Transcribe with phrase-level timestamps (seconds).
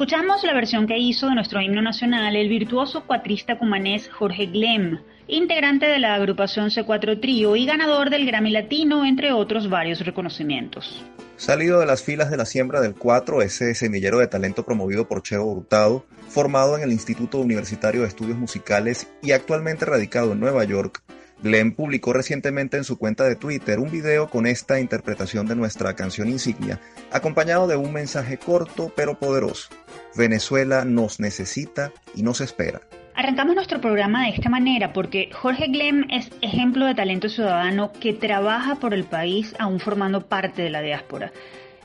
[0.00, 4.98] Escuchamos la versión que hizo de nuestro himno nacional el virtuoso cuatrista cumanés Jorge Glem,
[5.26, 11.04] integrante de la agrupación C4 Trío y ganador del Grammy Latino, entre otros varios reconocimientos.
[11.36, 15.22] Salido de las filas de la siembra del 4, ese semillero de talento promovido por
[15.22, 20.64] Cheo Hurtado, formado en el Instituto Universitario de Estudios Musicales y actualmente radicado en Nueva
[20.64, 21.02] York,
[21.42, 25.94] Glenn publicó recientemente en su cuenta de Twitter un video con esta interpretación de nuestra
[25.94, 26.80] canción insignia,
[27.10, 29.68] acompañado de un mensaje corto pero poderoso.
[30.16, 32.80] Venezuela nos necesita y nos espera.
[33.14, 38.12] Arrancamos nuestro programa de esta manera porque Jorge Glem es ejemplo de talento ciudadano que
[38.12, 41.32] trabaja por el país aún formando parte de la diáspora.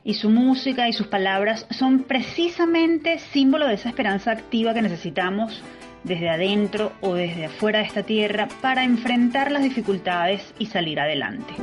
[0.04, 5.64] Y su música y sus palabras son precisamente símbolo de esa esperanza activa que necesitamos
[6.06, 11.54] desde adentro o desde afuera de esta tierra para enfrentar las dificultades y salir adelante.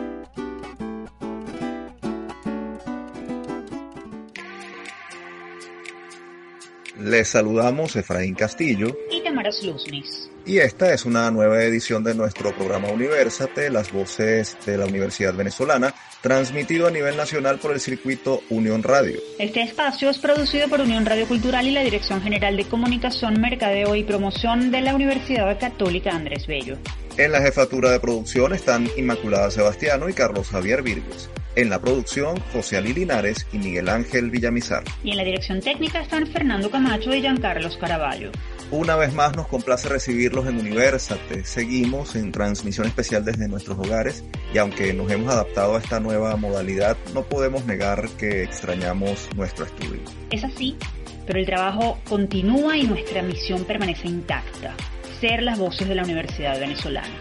[6.99, 10.32] Les saludamos Efraín Castillo y Tamara Sluznis.
[10.45, 15.35] Y esta es una nueva edición de nuestro programa Universate, las voces de la Universidad
[15.35, 19.21] Venezolana, transmitido a nivel nacional por el circuito Unión Radio.
[19.39, 23.95] Este espacio es producido por Unión Radio Cultural y la Dirección General de Comunicación, Mercadeo
[23.95, 26.77] y Promoción de la Universidad Católica Andrés Bello.
[27.17, 31.31] En la jefatura de producción están Inmaculada Sebastiano y Carlos Javier Virgües.
[31.55, 34.83] En la producción, José Ali Linares y Miguel Ángel Villamizar.
[35.05, 38.33] Y en la dirección técnica están Fernando Camacho y Giancarlos Caraballo.
[38.73, 41.45] Una vez más nos complace recibirlos en Universate.
[41.45, 46.35] Seguimos en transmisión especial desde nuestros hogares y aunque nos hemos adaptado a esta nueva
[46.37, 50.01] modalidad, no podemos negar que extrañamos nuestro estudio.
[50.31, 50.79] Es así,
[51.27, 54.75] pero el trabajo continúa y nuestra misión permanece intacta,
[55.21, 57.15] ser las voces de la Universidad Venezolana.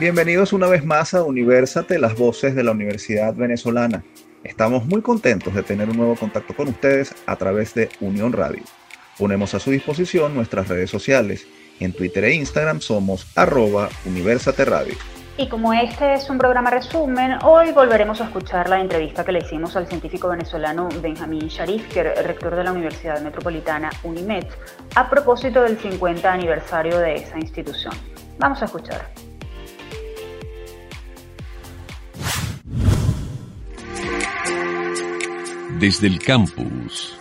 [0.00, 4.02] Bienvenidos una vez más a Universate, las voces de la Universidad Venezolana.
[4.44, 8.62] Estamos muy contentos de tener un nuevo contacto con ustedes a través de Unión Radio.
[9.16, 11.46] Ponemos a su disposición nuestras redes sociales.
[11.78, 14.94] En Twitter e Instagram somos arroba Universate Radio.
[15.36, 19.38] Y como este es un programa resumen, hoy volveremos a escuchar la entrevista que le
[19.38, 24.44] hicimos al científico venezolano Benjamín Sharif, rector de la Universidad Metropolitana UNIMED,
[24.96, 27.94] a propósito del 50 aniversario de esa institución.
[28.38, 29.08] Vamos a escuchar.
[35.82, 37.18] Desde el campus.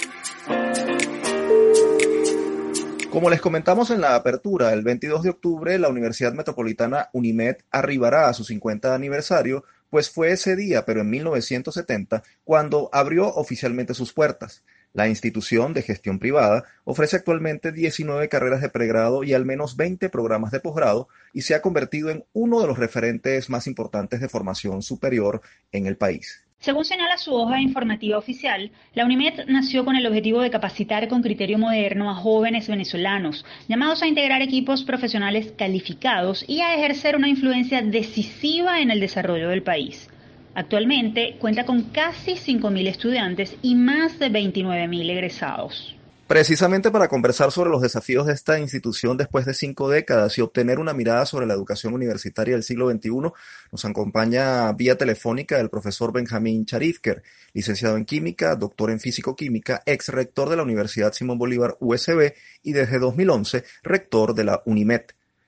[3.10, 8.30] Como les comentamos en la apertura, el 22 de octubre la Universidad Metropolitana UNIMED arribará
[8.30, 14.14] a su 50 aniversario, pues fue ese día, pero en 1970, cuando abrió oficialmente sus
[14.14, 14.64] puertas.
[14.94, 20.08] La institución de gestión privada ofrece actualmente 19 carreras de pregrado y al menos 20
[20.10, 24.30] programas de posgrado y se ha convertido en uno de los referentes más importantes de
[24.30, 25.42] formación superior
[25.72, 26.44] en el país.
[26.62, 31.24] Según señala su hoja informativa oficial, la UNIMED nació con el objetivo de capacitar con
[31.24, 37.30] criterio moderno a jóvenes venezolanos, llamados a integrar equipos profesionales calificados y a ejercer una
[37.30, 40.08] influencia decisiva en el desarrollo del país.
[40.54, 45.96] Actualmente cuenta con casi 5.000 estudiantes y más de 29.000 egresados.
[46.32, 50.80] Precisamente para conversar sobre los desafíos de esta institución después de cinco décadas y obtener
[50.80, 53.34] una mirada sobre la educación universitaria del siglo XXI,
[53.70, 57.22] nos acompaña vía telefónica el profesor Benjamín Charifker,
[57.52, 62.32] licenciado en Química, doctor en Físico-Química, ex rector de la Universidad Simón Bolívar USB
[62.64, 65.02] y desde 2011 rector de la UNIMED.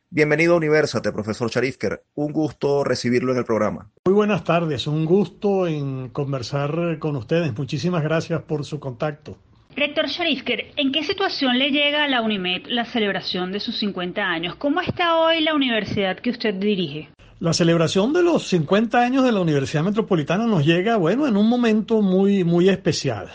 [0.09, 2.03] Bienvenido a Universate, profesor Charifker.
[2.15, 3.89] Un gusto recibirlo en el programa.
[4.03, 7.57] Muy buenas tardes, un gusto en conversar con ustedes.
[7.57, 9.37] Muchísimas gracias por su contacto.
[9.75, 14.21] Rector Sharifker, ¿en qué situación le llega a la UNIMED la celebración de sus 50
[14.21, 14.55] años?
[14.55, 17.09] ¿Cómo está hoy la universidad que usted dirige?
[17.39, 21.49] La celebración de los 50 años de la Universidad Metropolitana nos llega, bueno, en un
[21.49, 23.29] momento muy, muy especial.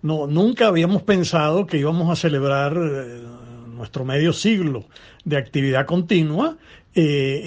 [0.00, 3.22] No, nunca habíamos pensado que íbamos a celebrar eh,
[3.68, 4.86] nuestro medio siglo
[5.24, 6.56] de actividad continua
[6.98, 7.42] eh,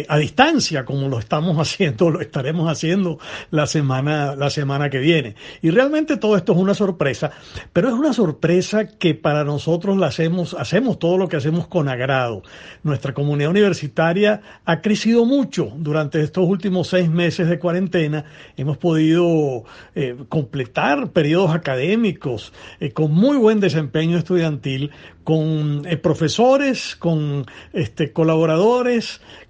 [0.00, 3.18] eh, a distancia, como lo estamos haciendo, lo estaremos haciendo
[3.50, 5.34] la semana, la semana que viene.
[5.60, 7.30] Y realmente todo esto es una sorpresa,
[7.74, 11.90] pero es una sorpresa que para nosotros la hacemos, hacemos todo lo que hacemos con
[11.90, 12.44] agrado.
[12.82, 18.24] Nuestra comunidad universitaria ha crecido mucho durante estos últimos seis meses de cuarentena.
[18.56, 19.64] Hemos podido
[19.94, 22.54] eh, completar periodos académicos
[22.94, 24.92] con muy buen desempeño estudiantil,
[25.24, 28.93] con profesores, con este, colaboradores,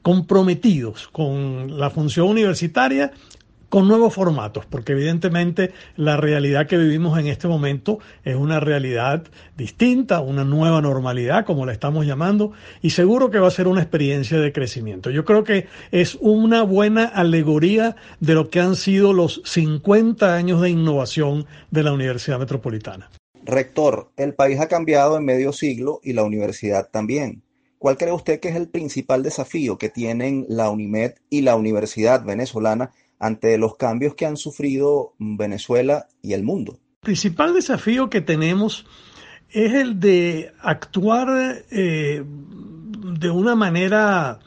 [0.02, 3.12] comprometidos con la función universitaria
[3.74, 9.24] con nuevos formatos, porque evidentemente la realidad que vivimos en este momento es una realidad
[9.56, 12.52] distinta, una nueva normalidad, como la estamos llamando,
[12.82, 15.10] y seguro que va a ser una experiencia de crecimiento.
[15.10, 20.60] Yo creo que es una buena alegoría de lo que han sido los 50 años
[20.60, 23.10] de innovación de la Universidad Metropolitana.
[23.42, 27.42] Rector, el país ha cambiado en medio siglo y la universidad también.
[27.84, 32.24] ¿Cuál cree usted que es el principal desafío que tienen la UNIMED y la Universidad
[32.24, 36.78] Venezolana ante los cambios que han sufrido Venezuela y el mundo?
[37.02, 38.86] El principal desafío que tenemos
[39.50, 44.38] es el de actuar eh, de una manera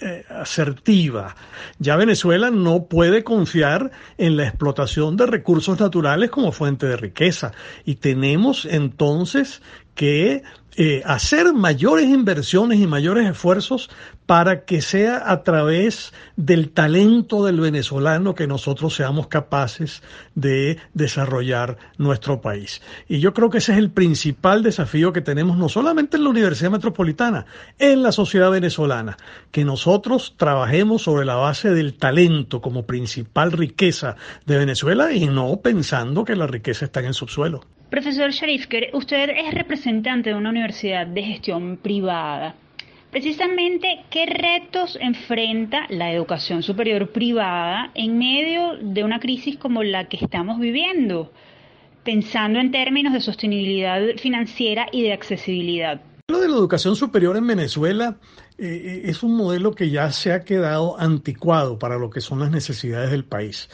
[0.00, 1.36] eh, asertiva.
[1.78, 7.52] Ya Venezuela no puede confiar en la explotación de recursos naturales como fuente de riqueza
[7.84, 9.62] y tenemos entonces
[9.94, 10.42] que
[10.74, 13.90] eh, hacer mayores inversiones y mayores esfuerzos
[14.24, 20.02] para que sea a través del talento del venezolano que nosotros seamos capaces
[20.34, 22.80] de desarrollar nuestro país.
[23.06, 26.30] Y yo creo que ese es el principal desafío que tenemos no solamente en la
[26.30, 27.44] Universidad Metropolitana,
[27.78, 29.18] en la sociedad venezolana,
[29.50, 34.16] que nosotros trabajemos sobre la base del talento como principal riqueza
[34.46, 37.60] de Venezuela y no pensando que la riqueza está en el subsuelo.
[37.92, 42.54] Profesor Sharifker, usted es representante de una universidad de gestión privada.
[43.10, 50.08] Precisamente, ¿qué retos enfrenta la educación superior privada en medio de una crisis como la
[50.08, 51.32] que estamos viviendo?
[52.02, 56.00] Pensando en términos de sostenibilidad financiera y de accesibilidad.
[56.28, 58.16] Lo de la educación superior en Venezuela
[58.56, 62.40] eh, eh, es un modelo que ya se ha quedado anticuado para lo que son
[62.40, 63.68] las necesidades del país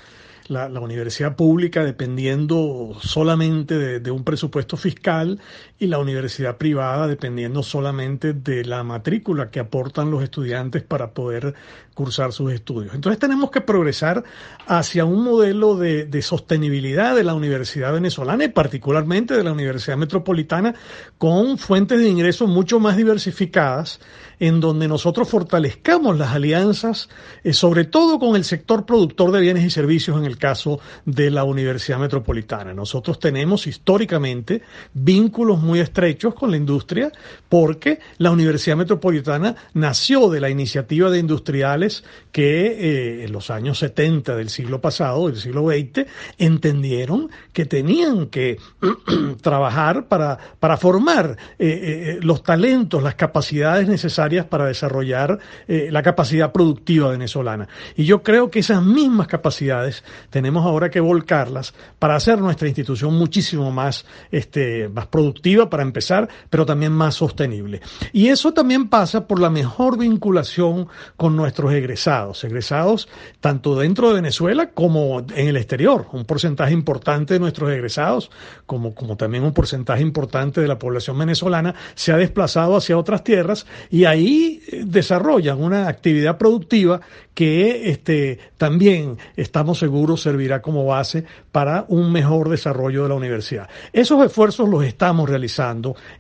[0.49, 5.41] la, universidad pública dependiendo solamente de, un presupuesto fiscal
[5.79, 11.55] y la universidad privada dependiendo solamente de la matrícula que aportan los estudiantes para poder
[11.95, 12.95] cursar sus estudios.
[12.95, 14.25] Entonces tenemos que progresar
[14.67, 19.97] hacia un modelo de, de sostenibilidad de la universidad venezolana y particularmente de la Universidad
[19.97, 20.75] Metropolitana
[21.17, 24.01] con fuentes de ingresos mucho más diversificadas
[24.41, 27.09] en donde nosotros fortalezcamos las alianzas,
[27.43, 31.31] eh, sobre todo con el sector productor de bienes y servicios en el caso de
[31.31, 32.75] la Universidad Metropolitana.
[32.75, 34.63] Nosotros tenemos históricamente
[34.95, 37.13] vínculos muy estrechos con la industria
[37.49, 43.79] porque la Universidad Metropolitana nació de la iniciativa de industriales que eh, en los años
[43.79, 46.07] 70 del siglo pasado, del siglo XX,
[46.39, 48.59] entendieron que tenían que
[49.43, 56.51] trabajar para, para formar eh, los talentos, las capacidades necesarias para desarrollar eh, la capacidad
[56.51, 57.69] productiva venezolana.
[57.97, 63.15] Y yo creo que esas mismas capacidades tenemos ahora que volcarlas para hacer nuestra institución
[63.15, 67.81] muchísimo más, este, más productiva para empezar, pero también más sostenible.
[68.13, 73.09] Y eso también pasa por la mejor vinculación con nuestros egresados, egresados
[73.41, 76.07] tanto dentro de Venezuela como en el exterior.
[76.13, 78.31] Un porcentaje importante de nuestros egresados,
[78.67, 83.25] como, como también un porcentaje importante de la población venezolana, se ha desplazado hacia otras
[83.25, 87.01] tierras y ahí desarrollan una actividad productiva
[87.35, 93.69] que este, también estamos seguros servirá como base para un mejor desarrollo de la universidad.
[93.93, 95.48] Esos esfuerzos los estamos realizando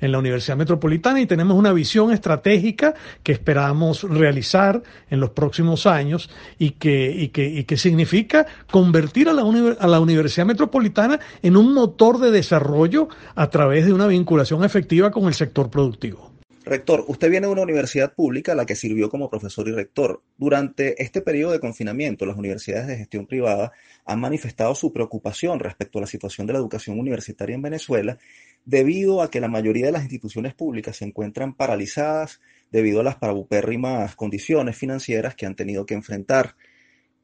[0.00, 5.86] en la Universidad Metropolitana y tenemos una visión estratégica que esperamos realizar en los próximos
[5.86, 11.20] años y que, y que, y que significa convertir a la, a la Universidad Metropolitana
[11.42, 16.28] en un motor de desarrollo a través de una vinculación efectiva con el sector productivo.
[16.68, 20.20] Rector, usted viene de una universidad pública a la que sirvió como profesor y rector.
[20.37, 23.73] Durante este periodo de confinamiento, las universidades de gestión privada
[24.04, 28.18] han manifestado su preocupación respecto a la situación de la educación universitaria en Venezuela,
[28.64, 33.16] debido a que la mayoría de las instituciones públicas se encuentran paralizadas debido a las
[33.16, 36.56] parabupérrimas condiciones financieras que han tenido que enfrentar.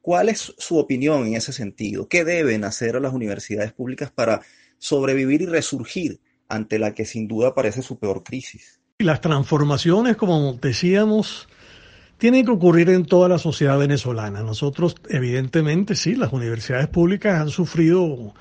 [0.01, 2.07] ¿Cuál es su opinión en ese sentido?
[2.07, 4.41] ¿Qué deben hacer las universidades públicas para
[4.77, 8.79] sobrevivir y resurgir ante la que sin duda parece su peor crisis?
[8.99, 11.47] Las transformaciones, como decíamos,
[12.17, 14.41] tienen que ocurrir en toda la sociedad venezolana.
[14.41, 18.33] Nosotros, evidentemente, sí, las universidades públicas han sufrido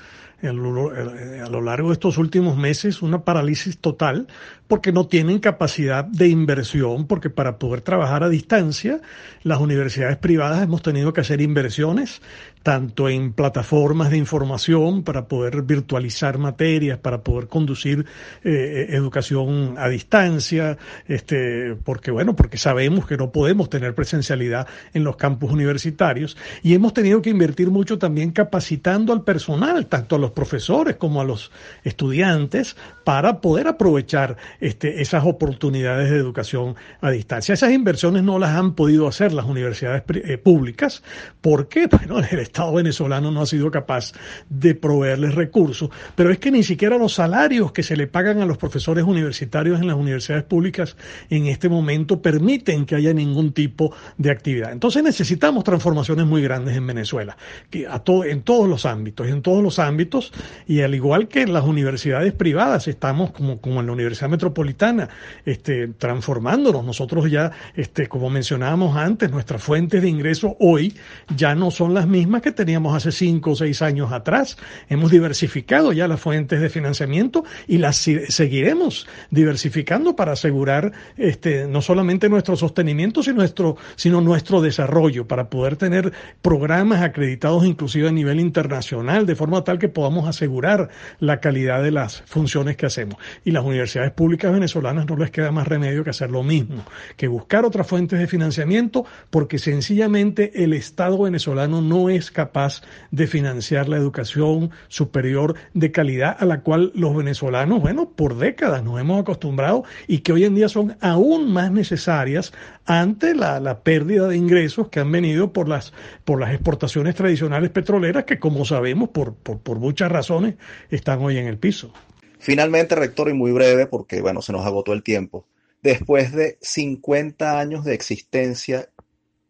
[0.49, 4.27] a lo largo de estos últimos meses una parálisis total
[4.67, 9.01] porque no tienen capacidad de inversión, porque para poder trabajar a distancia,
[9.43, 12.23] las universidades privadas hemos tenido que hacer inversiones
[12.65, 18.07] tanto en plataformas de información para poder virtualizar materias, para poder conducir
[18.43, 25.05] eh, educación a distancia, este, porque bueno, porque sabemos que no podemos tener presencialidad en
[25.05, 26.39] los campus universitarios.
[26.63, 31.21] Y hemos tenido que invertir mucho también capacitando al personal, tanto a los profesores como
[31.21, 31.51] a los
[31.85, 37.53] estudiantes, para poder aprovechar este, esas oportunidades de educación a distancia.
[37.53, 41.03] Esas inversiones no las han podido hacer las universidades eh, públicas
[41.41, 44.13] porque bueno, el Estado venezolano no ha sido capaz
[44.49, 48.47] de proveerles recursos, pero es que ni siquiera los salarios que se le pagan a
[48.47, 50.97] los profesores universitarios en las universidades públicas
[51.31, 54.73] en este momento permiten que haya ningún tipo de actividad.
[54.73, 57.37] Entonces necesitamos transformaciones muy grandes en Venezuela,
[57.71, 60.24] que a todo, en todos los ámbitos, en todos los ámbitos,
[60.67, 65.09] y al igual que las universidades privadas, estamos como, como en la Universidad Metropolitana,
[65.45, 66.85] este, transformándonos.
[66.85, 70.95] Nosotros ya, este, como mencionábamos antes, nuestras fuentes de ingreso hoy
[71.37, 74.57] ya no son las mismas que teníamos hace cinco o seis años atrás.
[74.89, 81.83] Hemos diversificado ya las fuentes de financiamiento y las seguiremos diversificando para asegurar este, no
[81.83, 86.13] solamente nuestro sostenimiento, sino nuestro, sino nuestro desarrollo, para poder tener
[86.43, 91.91] programas acreditados inclusive a nivel internacional, de forma tal que podamos asegurar la calidad de
[91.91, 93.17] las funciones que hacemos.
[93.45, 96.85] Y las universidades públicas venezolanas no les queda más remedio que hacer lo mismo,
[97.17, 103.27] que buscar otras fuentes de financiamiento, porque sencillamente el Estado venezolano no es capaz de
[103.27, 109.01] financiar la educación superior de calidad a la cual los venezolanos, bueno, por décadas nos
[109.01, 112.53] hemos acostumbrado y que hoy en día son aún más necesarias
[112.87, 115.93] ante la, la pérdida de ingresos que han venido por las,
[116.25, 120.57] por las exportaciones tradicionales petroleras que, como sabemos, por, por muchas razones,
[120.91, 121.93] están hoy en el piso.
[122.41, 125.47] Finalmente, rector, y muy breve, porque bueno, se nos agotó el tiempo.
[125.85, 128.89] Después de 50 años de existencia,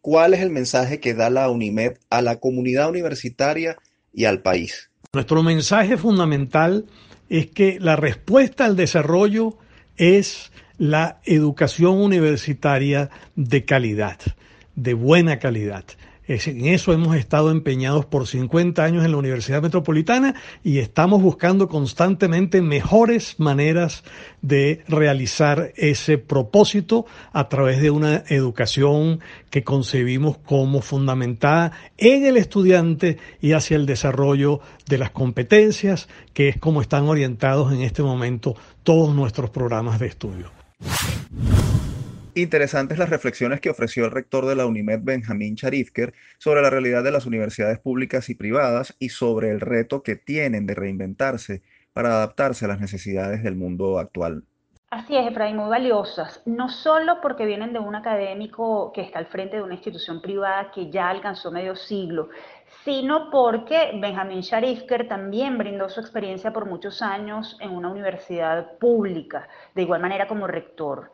[0.02, 3.78] ¿cuál es el mensaje que da la UNIMED a la comunidad universitaria
[4.12, 4.90] y al país?
[5.14, 6.84] Nuestro mensaje fundamental
[7.30, 9.56] es que la respuesta al desarrollo
[9.96, 14.18] es la educación universitaria de calidad,
[14.76, 15.84] de buena calidad.
[16.26, 21.68] En eso hemos estado empeñados por 50 años en la Universidad Metropolitana y estamos buscando
[21.68, 24.04] constantemente mejores maneras
[24.40, 27.04] de realizar ese propósito
[27.34, 33.84] a través de una educación que concebimos como fundamentada en el estudiante y hacia el
[33.84, 39.98] desarrollo de las competencias, que es como están orientados en este momento todos nuestros programas
[39.98, 40.50] de estudio.
[42.36, 47.04] Interesantes las reflexiones que ofreció el rector de la UNIMED, Benjamín Charifker, sobre la realidad
[47.04, 51.62] de las universidades públicas y privadas y sobre el reto que tienen de reinventarse
[51.92, 54.42] para adaptarse a las necesidades del mundo actual.
[54.90, 59.26] Así es, Efraín, muy valiosas, no solo porque vienen de un académico que está al
[59.26, 62.30] frente de una institución privada que ya alcanzó medio siglo,
[62.84, 69.48] sino porque Benjamín Sharifker también brindó su experiencia por muchos años en una universidad pública,
[69.76, 71.12] de igual manera como rector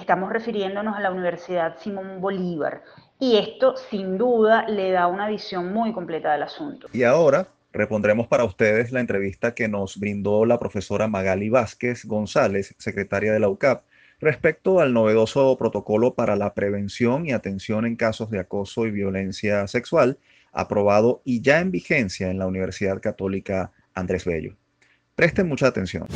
[0.00, 2.82] estamos refiriéndonos a la Universidad Simón Bolívar.
[3.18, 6.88] Y esto, sin duda, le da una visión muy completa del asunto.
[6.92, 12.74] Y ahora repondremos para ustedes la entrevista que nos brindó la profesora Magali Vázquez González,
[12.78, 13.84] secretaria de la UCAP,
[14.20, 19.66] respecto al novedoso protocolo para la prevención y atención en casos de acoso y violencia
[19.66, 20.18] sexual,
[20.52, 24.56] aprobado y ya en vigencia en la Universidad Católica Andrés Bello.
[25.14, 26.06] Presten mucha atención.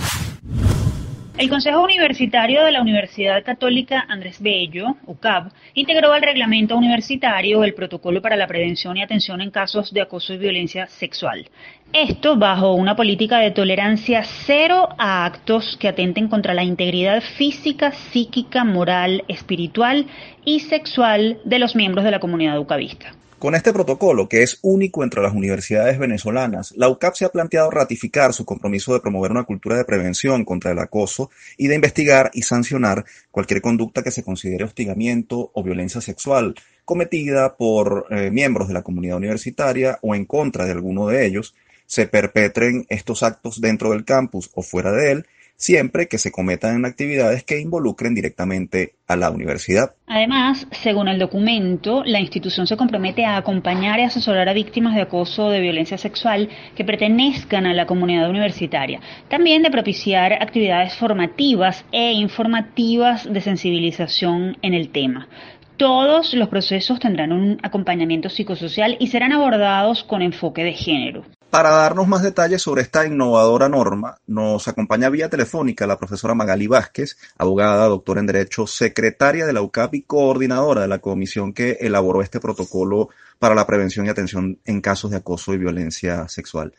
[1.36, 7.74] El Consejo Universitario de la Universidad Católica Andrés Bello, UCAB, integró al reglamento universitario el
[7.74, 11.50] protocolo para la prevención y atención en casos de acoso y violencia sexual.
[11.92, 17.90] Esto bajo una política de tolerancia cero a actos que atenten contra la integridad física,
[17.90, 20.06] psíquica, moral, espiritual
[20.44, 23.12] y sexual de los miembros de la comunidad ucabista.
[23.44, 27.70] Con este protocolo, que es único entre las universidades venezolanas, la UCAP se ha planteado
[27.70, 32.30] ratificar su compromiso de promover una cultura de prevención contra el acoso y de investigar
[32.32, 36.54] y sancionar cualquier conducta que se considere hostigamiento o violencia sexual
[36.86, 41.54] cometida por eh, miembros de la comunidad universitaria o en contra de alguno de ellos,
[41.84, 46.84] se perpetren estos actos dentro del campus o fuera de él siempre que se cometan
[46.84, 49.94] actividades que involucren directamente a la universidad.
[50.06, 55.02] Además, según el documento, la institución se compromete a acompañar y asesorar a víctimas de
[55.02, 60.94] acoso o de violencia sexual que pertenezcan a la comunidad universitaria, también de propiciar actividades
[60.96, 65.28] formativas e informativas de sensibilización en el tema.
[65.76, 71.24] Todos los procesos tendrán un acompañamiento psicosocial y serán abordados con enfoque de género.
[71.54, 76.66] Para darnos más detalles sobre esta innovadora norma, nos acompaña vía telefónica la profesora Magali
[76.66, 81.76] Vázquez, abogada, doctora en Derecho, secretaria de la UCAP y coordinadora de la comisión que
[81.78, 86.72] elaboró este protocolo para la prevención y atención en casos de acoso y violencia sexual.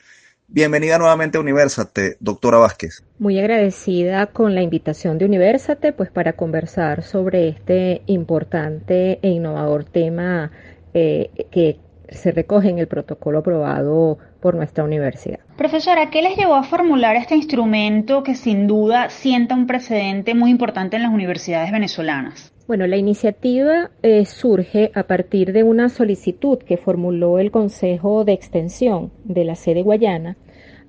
[0.50, 3.01] Bienvenida nuevamente a Universate, doctora Vázquez.
[3.17, 9.86] Muy agradecida con la invitación de Universate, pues para conversar sobre este importante e innovador
[9.86, 10.51] tema
[10.94, 15.39] eh, que se recoge en el protocolo aprobado por nuestra universidad.
[15.57, 20.51] Profesora, ¿qué les llevó a formular este instrumento que sin duda sienta un precedente muy
[20.51, 22.51] importante en las universidades venezolanas?
[22.67, 28.33] Bueno, la iniciativa eh, surge a partir de una solicitud que formuló el Consejo de
[28.33, 30.35] Extensión de la sede Guayana,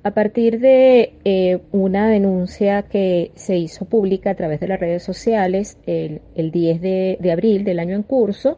[0.03, 5.03] a partir de eh, una denuncia que se hizo pública a través de las redes
[5.03, 8.57] sociales el, 10 de, abril del año en curso.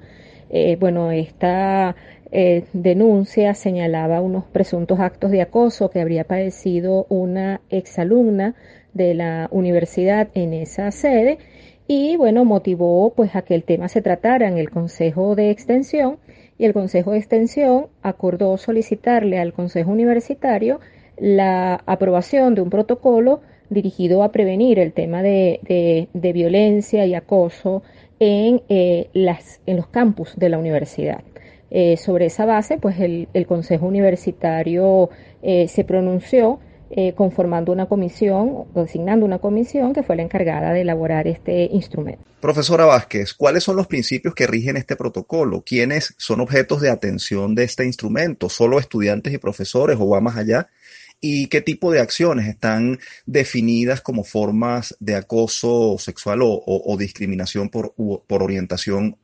[0.51, 1.97] Eh, bueno, esta
[2.31, 8.55] denuncia señalaba unos presuntos actos de acoso que habría padecido una exalumna
[8.93, 11.39] de la universidad en esa sede
[11.87, 16.19] y bueno, motivó pues a que el tema se tratara en el Consejo de Extensión
[16.59, 20.81] y el Consejo de Extensión acordó solicitarle al Consejo Universitario
[21.17, 27.83] la aprobación de un protocolo dirigido a prevenir el tema de, de, violencia y acoso
[28.19, 31.23] en, eh, las, en los campus de la universidad.
[31.71, 35.11] Eh, sobre esa base, pues el, el Consejo Universitario
[35.43, 36.61] eh, se pronunció
[36.91, 41.65] eh, conformando una comisión o designando una comisión que fue la encargada de elaborar este
[41.71, 42.25] instrumento.
[42.41, 45.63] Profesora Vázquez, ¿cuáles son los principios que rigen este protocolo?
[45.67, 48.49] ¿Quiénes son objetos de atención de este instrumento?
[48.49, 50.69] ¿Solo estudiantes y profesores o va más allá?
[51.21, 57.93] ¿Y qué tipo de acciones están definidas como formas de acoso sexual o, discriminación por,
[58.27, 59.19] por orientación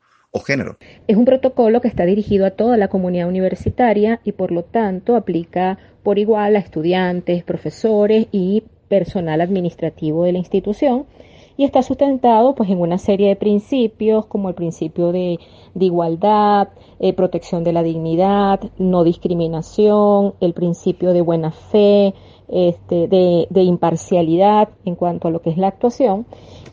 [1.07, 5.15] Es un protocolo que está dirigido a toda la comunidad universitaria y por lo tanto
[5.15, 11.07] aplica por igual a estudiantes, profesores y personal administrativo de la institución.
[11.57, 15.39] Y está sustentado pues en una serie de principios como el principio de,
[15.79, 22.13] igualdad, eh, protección de la dignidad, no discriminación, el principio de buena fe,
[22.49, 26.27] este, de, imparcialidad en cuanto a lo que es la actuación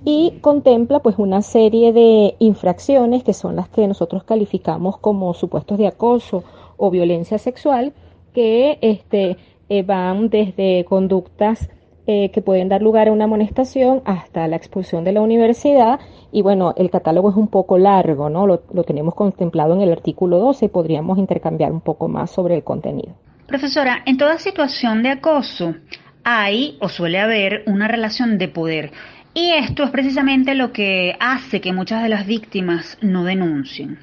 [0.03, 5.77] y contempla pues una serie de infracciones que son las que nosotros calificamos como supuestos
[5.77, 6.43] de acoso
[6.77, 7.93] o violencia sexual
[8.33, 9.37] que este,
[9.69, 11.69] eh, van desde conductas
[12.07, 15.99] eh, que pueden dar lugar a una amonestación hasta la expulsión de la universidad.
[16.31, 18.47] Y bueno, el catálogo es un poco largo, ¿no?
[18.47, 22.55] Lo, lo tenemos contemplado en el artículo 12 y podríamos intercambiar un poco más sobre
[22.55, 23.13] el contenido.
[23.51, 25.75] Profesora, en toda situación de acoso
[26.23, 28.93] hay o suele haber una relación de poder.
[29.33, 33.99] Y esto es precisamente lo que hace que muchas de las víctimas no denuncien.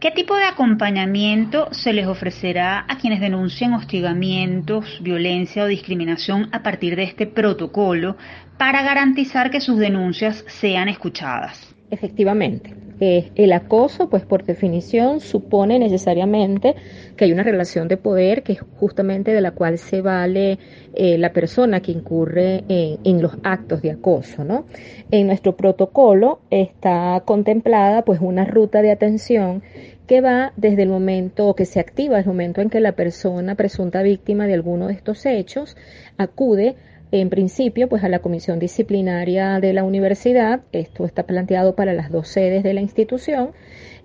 [0.00, 6.62] ¿Qué tipo de acompañamiento se les ofrecerá a quienes denuncian hostigamientos, violencia o discriminación a
[6.62, 8.16] partir de este protocolo
[8.56, 11.74] para garantizar que sus denuncias sean escuchadas?
[11.90, 12.89] Efectivamente.
[13.00, 16.74] Eh, el acoso, pues por definición, supone necesariamente
[17.16, 20.58] que hay una relación de poder que es justamente de la cual se vale
[20.94, 24.66] eh, la persona que incurre en, los actos de acoso, ¿no?
[25.10, 29.62] En nuestro protocolo está contemplada pues una ruta de atención
[30.06, 34.02] que va desde el momento que se activa, el momento en que la persona presunta
[34.02, 35.76] víctima de alguno de estos hechos
[36.18, 36.76] acude
[37.12, 42.10] en principio, pues a la comisión disciplinaria de la universidad, esto está planteado para las
[42.10, 43.50] dos sedes de la institución,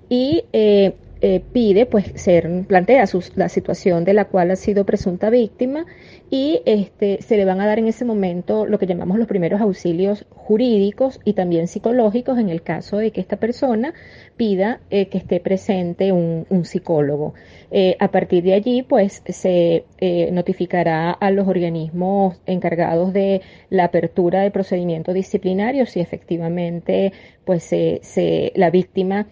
[0.09, 0.93] y eh,
[1.27, 5.87] eh, pide pues ser plantea la situación de la cual ha sido presunta víctima
[6.29, 9.59] y este se le van a dar en ese momento lo que llamamos los primeros
[9.59, 13.95] auxilios jurídicos y también psicológicos en el caso de que esta persona
[14.37, 17.33] pida eh, que esté presente un, psicólogo.
[17.71, 19.85] Eh, a partir de allí pues se
[20.31, 27.13] notificará a los organismos encargados de la apertura de procedimiento disciplinario si efectivamente
[27.45, 29.25] pues se, la víctima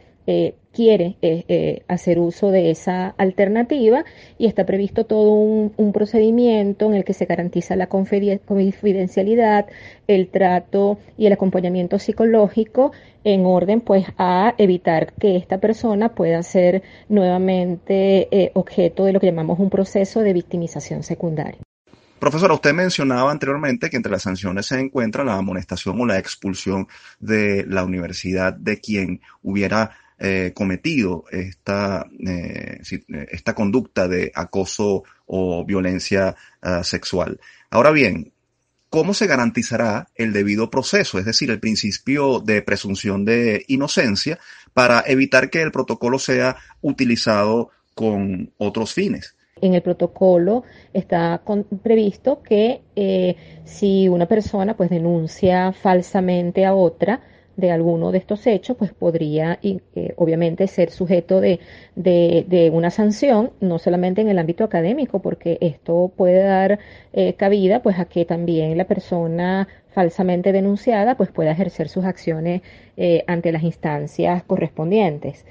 [0.74, 4.04] quiere eh, eh, hacer uso de esa alternativa
[4.38, 9.68] y está previsto todo un, procedimiento en el que se garantiza la confidencialidad,
[10.08, 12.92] el trato y el acompañamiento psicológico
[13.24, 19.28] en orden pues a evitar que esta persona pueda ser nuevamente objeto de lo que
[19.28, 21.60] llamamos un proceso de victimización secundaria.
[22.24, 26.88] Profesora, usted mencionaba anteriormente que entre las sanciones se encuentra la amonestación o la expulsión
[27.20, 29.92] de la universidad de quien hubiera
[30.26, 32.80] eh, cometido esta, eh,
[33.30, 37.42] esta conducta de acoso o violencia ah, sexual.
[37.70, 38.32] Ahora bien,
[38.90, 44.40] ¿cómo se garantizará el debido proceso, es decir, el principio de presunción de inocencia,
[44.74, 49.36] para evitar que el protocolo sea utilizado con otros fines?
[49.62, 51.44] En el protocolo está
[51.84, 57.22] previsto que eh, si una persona pues denuncia falsamente a otra,
[57.56, 59.80] de alguno de estos hechos, pues podría eh,
[60.16, 61.60] obviamente ser sujeto de,
[61.96, 66.80] de, una sanción, no solamente en el ámbito académico, porque esto puede dar
[67.14, 72.62] eh, cabida pues a que también la persona falsamente denunciada pues pueda ejercer sus acciones
[72.98, 75.46] eh, ante las instancias correspondientes.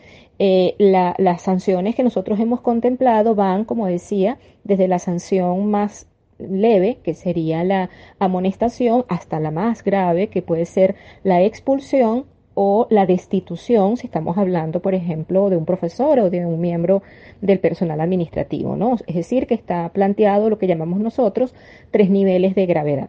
[0.79, 6.09] las sanciones que nosotros hemos contemplado van, como decía, desde la sanción más
[6.51, 12.87] leve, que sería la amonestación, hasta la más grave, que puede ser la expulsión o
[12.91, 17.03] la destitución, si estamos hablando, por ejemplo, de un profesor o de un miembro
[17.41, 18.97] del personal administrativo, ¿no?
[19.07, 21.55] Es decir, que está planteado lo que llamamos nosotros
[21.91, 23.09] tres niveles de gravedad.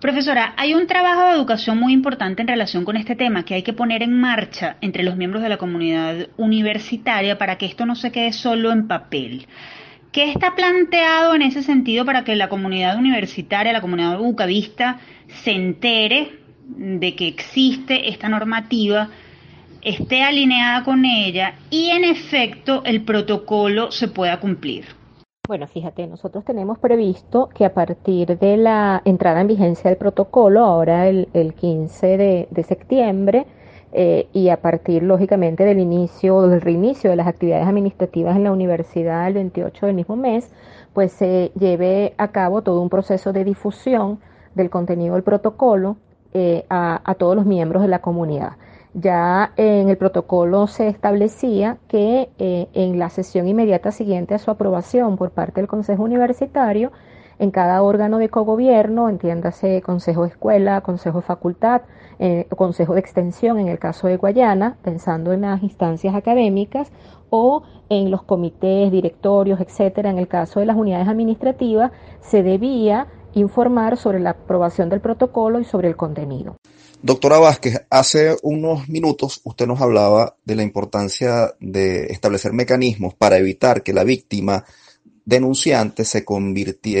[0.00, 3.62] Profesora, hay un trabajo de educación muy importante en relación con este tema que hay
[3.62, 7.94] que poner en marcha entre los miembros de la comunidad universitaria para que esto no
[7.94, 9.46] se quede solo en papel.
[10.12, 15.52] ¿Qué está planteado en ese sentido para que la comunidad universitaria, la comunidad bucavista, se
[15.52, 16.32] entere
[16.66, 19.08] de que existe esta normativa,
[19.82, 24.84] esté alineada con ella y en efecto el protocolo se pueda cumplir?
[25.46, 30.64] Bueno, fíjate, nosotros tenemos previsto que a partir de la entrada en vigencia del protocolo,
[30.64, 32.16] ahora el, 15
[32.50, 33.46] de, septiembre,
[33.92, 38.52] eh, y a partir, lógicamente, del inicio, del reinicio de las actividades administrativas en la
[38.52, 40.50] universidad el 28 del mismo mes,
[40.92, 44.18] pues se lleve a cabo todo un proceso de difusión
[44.54, 45.96] del contenido del protocolo
[46.32, 48.52] eh, a todos los miembros de la comunidad.
[48.92, 54.50] Ya en el protocolo se establecía que eh, en la sesión inmediata siguiente a su
[54.50, 56.90] aprobación por parte del Consejo Universitario,
[57.40, 61.80] en cada órgano de cogobierno, entiéndase Consejo de Escuela, Consejo de Facultad,
[62.18, 66.92] eh, Consejo de Extensión en el caso de Guayana, pensando en las instancias académicas,
[67.30, 73.06] o en los comités, directorios, etcétera, en el caso de las unidades administrativas, se debía
[73.32, 76.56] informar sobre la aprobación del protocolo y sobre el contenido.
[77.02, 83.38] Doctora Vázquez, hace unos minutos usted nos hablaba de la importancia de establecer mecanismos para
[83.38, 84.64] evitar que la víctima
[85.24, 86.24] denunciante se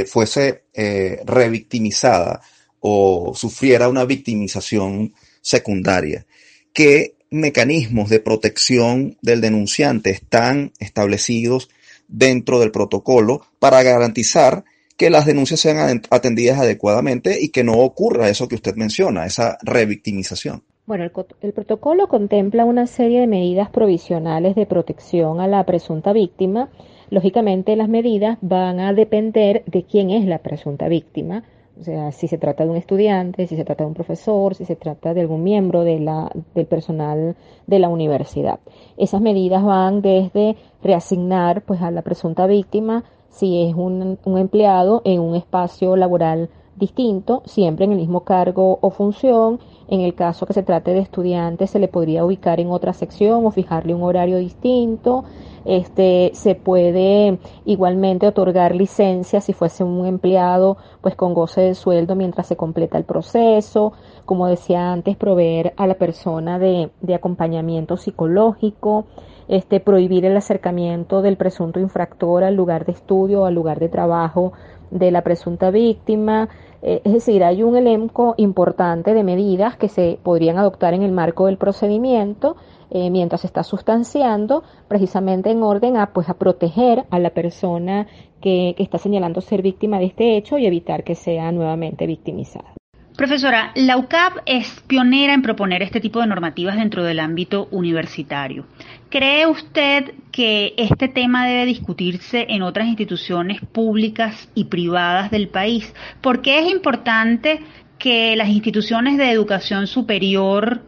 [0.06, 2.40] fuese eh, revictimizada
[2.80, 6.26] o sufriera una victimización secundaria.
[6.72, 11.70] ¿Qué mecanismos de protección del denunciante están establecidos
[12.08, 14.64] dentro del protocolo para garantizar
[14.96, 19.56] que las denuncias sean atendidas adecuadamente y que no ocurra eso que usted menciona, esa
[19.62, 20.62] revictimización.
[20.84, 26.68] Bueno, el, protocolo contempla una serie de medidas provisionales de protección a la presunta víctima.
[27.10, 31.42] Lógicamente, las medidas van a depender de quién es la presunta víctima,
[31.78, 34.66] o sea, si se trata de un estudiante, si se trata de un profesor, si
[34.66, 38.60] se trata de algún miembro del personal de la universidad.
[38.98, 45.20] Esas medidas van desde reasignar pues, a la presunta víctima si es un, empleado en
[45.20, 49.60] un espacio laboral distinto, siempre en el mismo cargo o función.
[49.88, 53.44] En el caso que se trate de estudiantes, se le podría ubicar en otra sección
[53.44, 55.24] o fijarle un horario distinto.
[55.64, 62.14] Este, se puede igualmente otorgar licencia si fuese un empleado, pues con goce de sueldo
[62.14, 63.92] mientras se completa el proceso.
[64.24, 69.06] Como decía antes, proveer a la persona de, de acompañamiento psicológico
[69.50, 73.88] este, prohibir el acercamiento del presunto infractor al lugar de estudio o al lugar de
[73.88, 74.52] trabajo
[74.90, 76.48] de la presunta víctima.
[76.82, 81.12] Eh, es decir, hay un elenco importante de medidas que se podrían adoptar en el
[81.12, 82.56] marco del procedimiento
[82.90, 88.08] eh, mientras se está sustanciando, precisamente en orden a, pues, a proteger a la persona
[88.40, 92.79] que está señalando ser víctima de este hecho y evitar que sea nuevamente victimizada.
[93.20, 98.64] Profesora, la UCAP es pionera en proponer este tipo de normativas dentro del ámbito universitario.
[99.10, 105.94] ¿Cree usted que este tema debe discutirse en otras instituciones públicas y privadas del país?
[106.22, 107.60] ¿Por qué es importante
[107.98, 110.80] que las instituciones de educación superior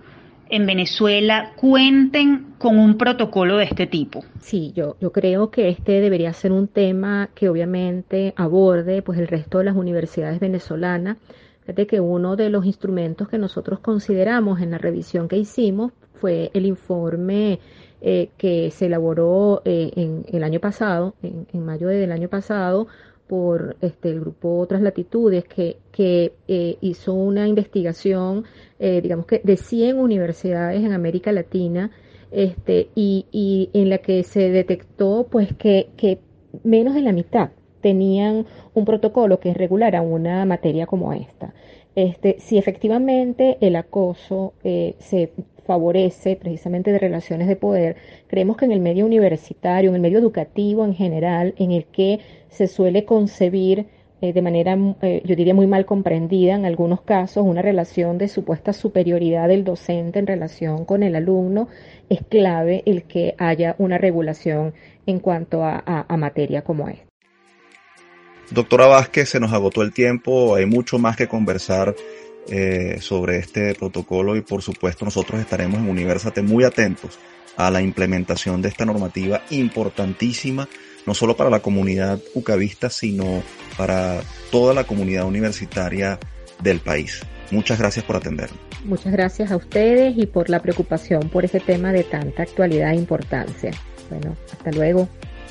[0.49, 4.25] en Venezuela cuenten con un protocolo de este tipo?
[4.41, 9.29] Sí, yo, yo creo que este debería ser un tema que obviamente aborde pues el
[9.29, 11.19] resto de las universidades venezolanas
[11.63, 16.51] Fíjate que uno de los instrumentos que nosotros consideramos en la revisión que hicimos fue
[16.55, 17.61] el informe
[18.01, 22.89] eh, que se elaboró eh, en el año pasado, en, mayo del año pasado,
[23.29, 28.45] por este, el grupo Otras Latitudes, que, que eh, hizo una investigación,
[28.79, 31.93] digamos que de 100 universidades en América Latina,
[32.33, 36.19] este, y, y en la que se detectó pues que, que
[36.65, 37.51] menos de la mitad
[37.83, 41.53] tenían un protocolo que regulara una materia como esta.
[41.95, 45.31] Este, si efectivamente el acoso eh, se
[45.67, 47.97] favorece precisamente de relaciones de poder,
[48.29, 52.21] creemos que en el medio universitario, en el medio educativo en general, en el que
[52.49, 53.87] se suele concebir
[54.23, 58.29] eh, de manera, eh, yo diría, muy mal comprendida en algunos casos, una relación de
[58.29, 61.69] supuesta superioridad del docente en relación con el alumno,
[62.09, 64.75] es clave el que haya una regulación
[65.07, 67.12] en cuanto a, a materia como esta.
[68.53, 71.95] Doctora Vázquez, se nos agotó el tiempo, hay mucho más que conversar
[72.49, 77.19] eh, sobre este protocolo y por supuesto nosotros estaremos en Universate muy atentos
[77.57, 80.69] a la implementación de esta normativa importantísima,
[81.07, 83.43] no solo para la comunidad ucavista, sino
[83.79, 86.19] para toda la comunidad universitaria
[86.63, 87.23] del país.
[87.51, 88.59] Muchas gracias por atendernos.
[88.85, 92.97] Muchas gracias a ustedes y por la preocupación por ese tema de tanta actualidad e
[92.97, 93.71] importancia.
[94.11, 95.09] Bueno, hasta luego.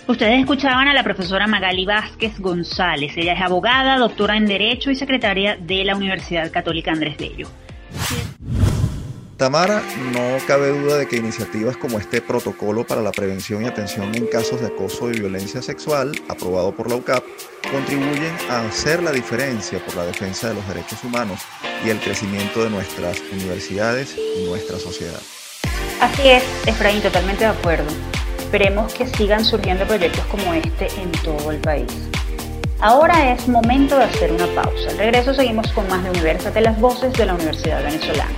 [0.07, 3.13] Ustedes escuchaban a la profesora Magali Vázquez González.
[3.15, 7.47] Ella es abogada, doctora en Derecho y secretaria de la Universidad Católica Andrés Bello.
[9.37, 9.81] Tamara,
[10.13, 14.27] no cabe duda de que iniciativas como este protocolo para la prevención y atención en
[14.27, 17.23] casos de acoso y violencia sexual, aprobado por la UCAP,
[17.71, 21.39] contribuyen a hacer la diferencia por la defensa de los derechos humanos
[21.83, 25.21] y el crecimiento de nuestras universidades y nuestra sociedad.
[25.99, 27.89] Así es, Efraín, totalmente de acuerdo.
[28.51, 31.87] Esperemos que sigan surgiendo proyectos como este en todo el país.
[32.81, 34.89] Ahora es momento de hacer una pausa.
[34.89, 38.29] Al regreso seguimos con más de Universate, las voces de la Universidad Venezolana.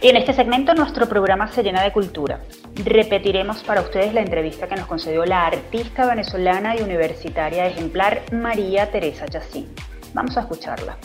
[0.00, 2.40] Y en este segmento nuestro programa se llena de cultura.
[2.84, 8.90] Repetiremos para ustedes la entrevista que nos concedió la artista venezolana y universitaria ejemplar María
[8.90, 9.68] Teresa Chacín.
[10.12, 10.98] Vamos a escucharla.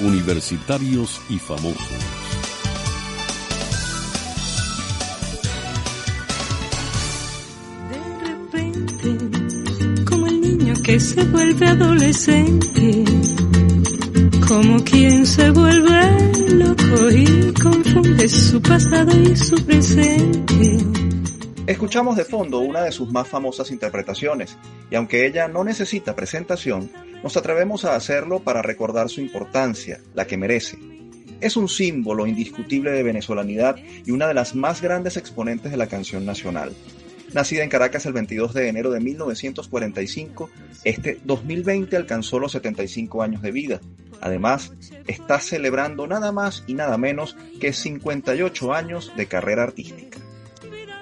[0.00, 2.17] Universitarios y famosos.
[10.88, 13.04] Que se vuelve adolescente,
[14.48, 20.78] como quien se vuelve loco y confunde su pasado y su presente.
[21.66, 24.56] Escuchamos de fondo una de sus más famosas interpretaciones,
[24.90, 26.90] y aunque ella no necesita presentación,
[27.22, 30.78] nos atrevemos a hacerlo para recordar su importancia, la que merece.
[31.42, 35.86] Es un símbolo indiscutible de venezolanidad y una de las más grandes exponentes de la
[35.86, 36.72] canción nacional.
[37.32, 40.50] Nacida en Caracas el 22 de enero de 1945,
[40.84, 43.80] este 2020 alcanzó los 75 años de vida.
[44.20, 44.72] Además,
[45.06, 50.18] está celebrando nada más y nada menos que 58 años de carrera artística.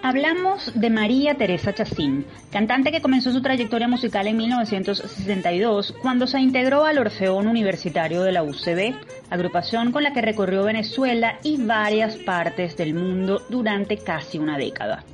[0.03, 6.39] Hablamos de María Teresa Chacín, cantante que comenzó su trayectoria musical en 1962 cuando se
[6.39, 8.95] integró al Orfeón Universitario de la UCB,
[9.31, 15.05] agrupación con la que recorrió Venezuela y varias partes del mundo durante casi una década.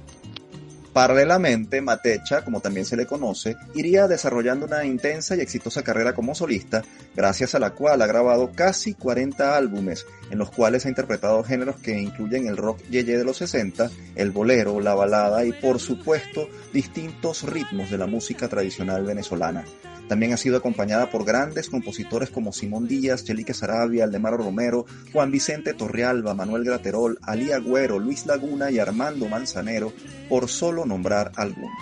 [0.93, 6.35] Paralelamente, Matecha, como también se le conoce, iría desarrollando una intensa y exitosa carrera como
[6.35, 6.83] solista,
[7.17, 11.77] gracias a la cual ha grabado casi 40 álbumes, en los cuales ha interpretado géneros
[11.77, 16.49] que incluyen el rock yeye de los 60, el bolero, la balada y por supuesto
[16.75, 19.65] distintos ritmos de la música tradicional venezolana.
[20.13, 25.31] También ha sido acompañada por grandes compositores como Simón Díaz, Chelique Sarabia, Aldemaro Romero, Juan
[25.31, 29.91] Vicente Torrealba, Manuel Graterol, Ali Agüero, Luis Laguna y Armando Manzanero,
[30.29, 31.73] por solo nombrar algunos.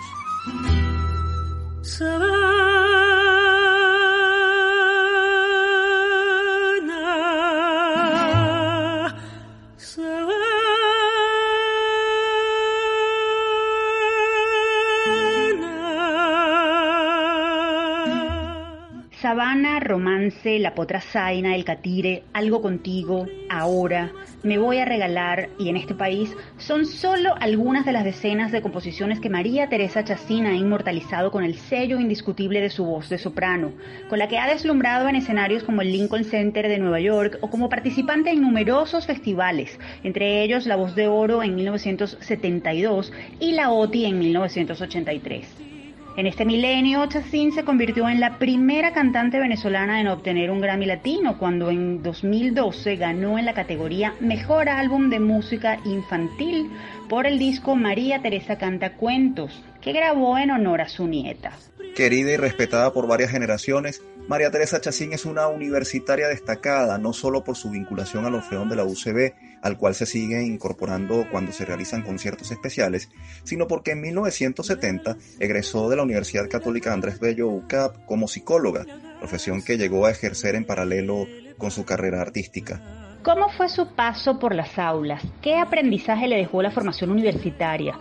[20.31, 24.11] Romance, La Potra Zaina, El Catire, Algo Contigo, Ahora,
[24.43, 28.61] Me Voy a Regalar y En este país son solo algunas de las decenas de
[28.61, 33.17] composiciones que María Teresa Chacín ha inmortalizado con el sello indiscutible de su voz de
[33.17, 33.73] soprano,
[34.09, 37.49] con la que ha deslumbrado en escenarios como el Lincoln Center de Nueva York o
[37.49, 43.71] como participante en numerosos festivales, entre ellos La Voz de Oro en 1972 y La
[43.71, 45.70] OTI en 1983.
[46.17, 50.85] En este milenio, Chacín se convirtió en la primera cantante venezolana en obtener un Grammy
[50.85, 56.69] Latino cuando en 2012 ganó en la categoría Mejor Álbum de Música Infantil
[57.07, 61.53] por el disco María Teresa Canta Cuentos, que grabó en honor a su nieta.
[61.95, 67.43] Querida y respetada por varias generaciones, María Teresa Chacín es una universitaria destacada, no solo
[67.45, 71.65] por su vinculación al Orfeón de la UCB, al cual se sigue incorporando cuando se
[71.65, 73.09] realizan conciertos especiales,
[73.43, 78.85] sino porque en 1970 egresó de la Universidad Católica Andrés Bello UCAP como psicóloga,
[79.19, 82.81] profesión que llegó a ejercer en paralelo con su carrera artística.
[83.23, 85.21] ¿Cómo fue su paso por las aulas?
[85.43, 87.99] ¿Qué aprendizaje le dejó la formación universitaria?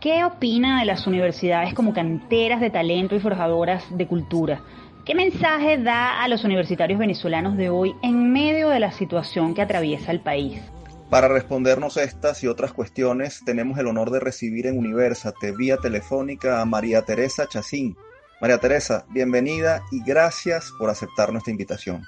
[0.00, 4.62] ¿Qué opina de las universidades como canteras de talento y forjadoras de cultura?
[5.04, 9.60] ¿Qué mensaje da a los universitarios venezolanos de hoy en medio de la situación que
[9.60, 10.62] atraviesa el país?
[11.12, 16.62] Para respondernos estas y otras cuestiones, tenemos el honor de recibir en Universate vía telefónica
[16.62, 17.98] a María Teresa Chacín.
[18.40, 22.00] María Teresa, bienvenida y gracias por aceptar nuestra invitación.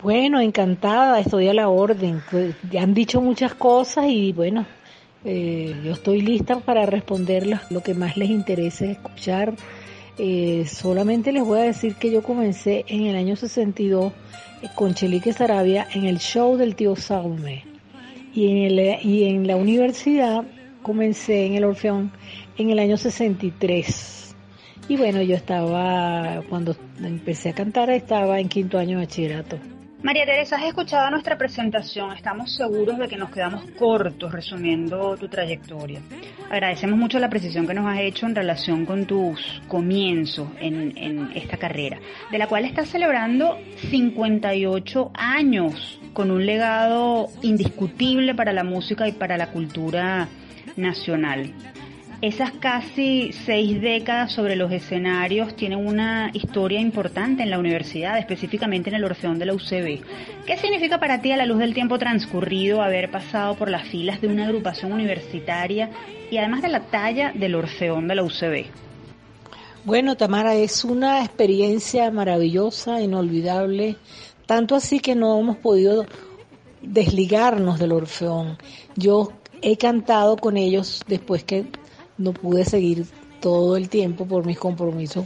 [0.00, 2.22] Bueno, encantada, estoy a la orden.
[2.30, 4.66] Pues, ya han dicho muchas cosas y bueno,
[5.24, 9.52] eh, yo estoy lista para responderlas, lo que más les interese escuchar.
[10.16, 14.12] Eh, solamente les voy a decir que yo comencé en el año 62
[14.76, 17.71] con Chelique Sarabia en el show del tío Saume.
[18.34, 20.44] Y en, el, y en la universidad
[20.82, 22.10] comencé en el Orfeón
[22.58, 24.34] en el año 63.
[24.88, 29.58] Y bueno, yo estaba, cuando empecé a cantar, estaba en quinto año de bachillerato.
[30.02, 32.10] María Teresa, has escuchado nuestra presentación.
[32.10, 36.00] Estamos seguros de que nos quedamos cortos resumiendo tu trayectoria.
[36.50, 41.30] Agradecemos mucho la precisión que nos has hecho en relación con tus comienzos en, en
[41.36, 42.00] esta carrera,
[42.32, 43.56] de la cual estás celebrando
[43.90, 50.26] 58 años con un legado indiscutible para la música y para la cultura
[50.76, 51.54] nacional.
[52.22, 58.90] Esas casi seis décadas sobre los escenarios tienen una historia importante en la universidad, específicamente
[58.90, 60.04] en el Orfeón de la UCB.
[60.46, 64.20] ¿Qué significa para ti a la luz del tiempo transcurrido haber pasado por las filas
[64.20, 65.90] de una agrupación universitaria
[66.30, 68.66] y además de la talla del Orfeón de la UCB?
[69.84, 73.96] Bueno, Tamara, es una experiencia maravillosa, inolvidable,
[74.46, 76.06] tanto así que no hemos podido
[76.82, 78.58] desligarnos del Orfeón.
[78.94, 81.66] Yo he cantado con ellos después que
[82.22, 83.06] no pude seguir
[83.40, 85.24] todo el tiempo por mis compromisos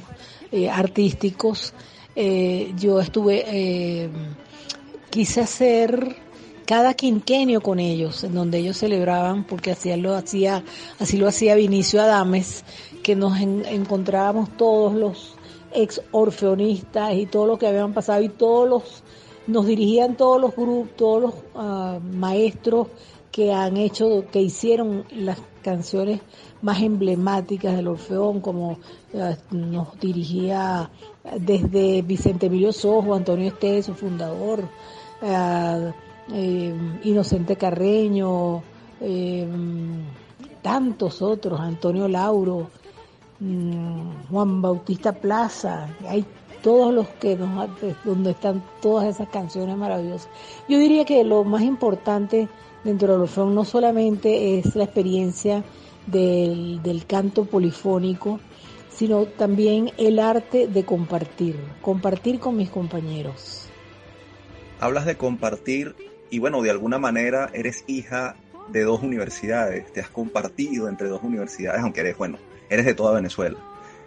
[0.51, 1.73] eh, artísticos.
[2.15, 4.09] Eh, yo estuve, eh,
[5.11, 6.17] quise hacer
[6.65, 10.65] cada quinquenio con ellos, en donde ellos celebraban, porque así lo hacía,
[10.99, 12.65] así lo hacía Vinicio Adames,
[13.03, 15.37] que nos encontrábamos todos los
[15.73, 19.03] ex orfeonistas y todo lo que habían pasado y todos los,
[19.47, 22.89] nos dirigían todos los grupos, todos los uh, maestros
[23.31, 26.21] que han hecho, que hicieron las canciones
[26.67, 28.79] más emblemáticas del Orfeón, como
[29.13, 30.91] eh, nos dirigía
[31.39, 34.65] desde Vicente Emilio Sojo, Antonio Estés, su fundador,
[35.23, 35.93] eh,
[36.33, 36.75] eh,
[37.05, 38.65] Inocente Carreño,
[40.61, 42.69] tantos otros, Antonio Lauro,
[43.39, 46.25] mm, Juan Bautista Plaza, hay
[46.65, 47.71] todos los que nos,
[48.03, 50.29] donde están todas esas canciones maravillosas.
[50.69, 52.49] Yo diría que lo más importante
[52.83, 55.63] dentro del Orfeón no solamente es la experiencia
[56.07, 58.41] del, del canto polifónico,
[58.91, 63.69] sino también el arte de compartir, compartir con mis compañeros.
[64.81, 65.95] Hablas de compartir
[66.31, 68.37] y bueno, de alguna manera eres hija
[68.69, 72.39] de dos universidades, te has compartido entre dos universidades, aunque eres, bueno,
[72.69, 73.59] eres de toda Venezuela.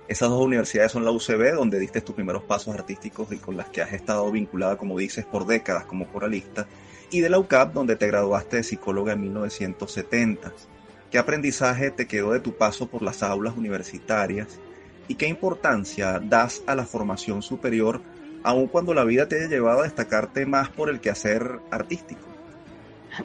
[0.08, 3.70] Esas dos universidades son la UCB, donde diste tus primeros pasos artísticos y con las
[3.70, 6.68] que has estado vinculada, como dices, por décadas como coralista,
[7.12, 10.52] y de la UCAP, donde te graduaste de psicóloga en 1970.
[11.12, 14.60] ¿Qué aprendizaje te quedó de tu paso por las aulas universitarias?
[15.08, 18.02] ¿Y qué importancia das a la formación superior,
[18.44, 22.22] aun cuando la vida te haya llevado a destacarte más por el quehacer artístico?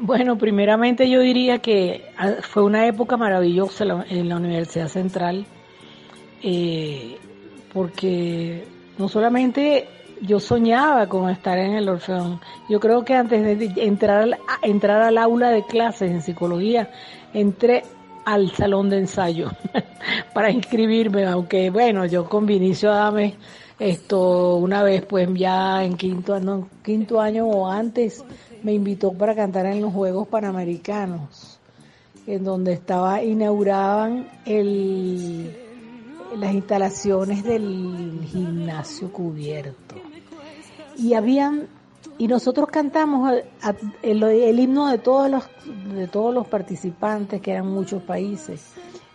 [0.01, 5.47] Bueno, primeramente yo diría que ah, fue una época maravillosa en la Universidad Central,
[6.42, 7.18] eh,
[7.75, 8.64] porque
[8.97, 9.88] no solamente
[10.26, 12.40] yo soñaba con estar en el Orfeón.
[12.68, 16.90] Yo creo que antes de entrar entrar al aula de clases en psicología,
[17.32, 17.82] entré
[18.24, 19.50] al salón de ensayo
[20.34, 23.34] para inscribirme, aunque bueno, yo con Vinicio Adame,
[23.78, 28.24] esto una vez pues ya en quinto, no, quinto año o antes
[28.62, 31.58] me invitó para cantar en los Juegos Panamericanos,
[32.26, 35.60] en donde estaba inauguraban el
[36.37, 39.94] las instalaciones del gimnasio cubierto.
[40.96, 41.68] Y habían
[42.16, 43.33] y nosotros cantamos
[44.02, 45.44] el, himno de todos los
[45.94, 48.62] de todos los participantes que eran muchos países.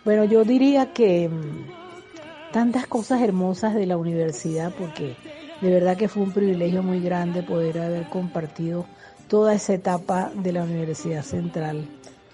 [0.04, 5.16] Bueno, yo diría que mm, tantas cosas hermosas de la universidad porque
[5.62, 8.86] de verdad que fue un privilegio muy grande poder haber compartido
[9.28, 11.86] toda esa etapa de la Universidad Central,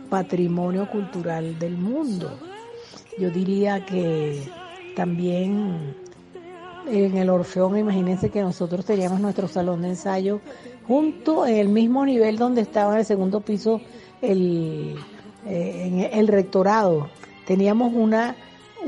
[0.10, 2.40] patrimonio cultural del mundo.
[3.20, 4.50] Yo diría que
[4.96, 5.96] también
[6.88, 10.42] en el Orfeón, imagínense que nosotros teníamos nuestro salón de ensayo
[10.88, 13.82] junto en el mismo nivel donde estaba en el segundo piso
[14.22, 14.96] el,
[15.48, 17.10] eh, el rectorado.
[17.46, 18.36] Teníamos una,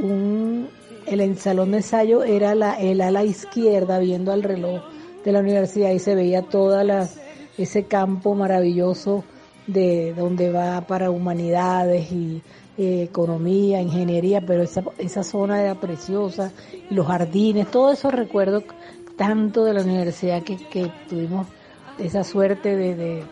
[0.01, 0.69] un,
[1.05, 4.81] el salón de ensayo era la, el ala izquierda viendo al reloj
[5.23, 7.07] de la universidad y se veía toda la,
[7.57, 9.23] ese campo maravilloso
[9.65, 12.41] de donde va para humanidades y
[12.77, 16.51] eh, economía, ingeniería, pero esa, esa zona era preciosa,
[16.89, 18.63] y los jardines, todo eso recuerdo
[19.15, 21.47] tanto de la universidad que, que tuvimos
[21.97, 23.23] esa suerte de,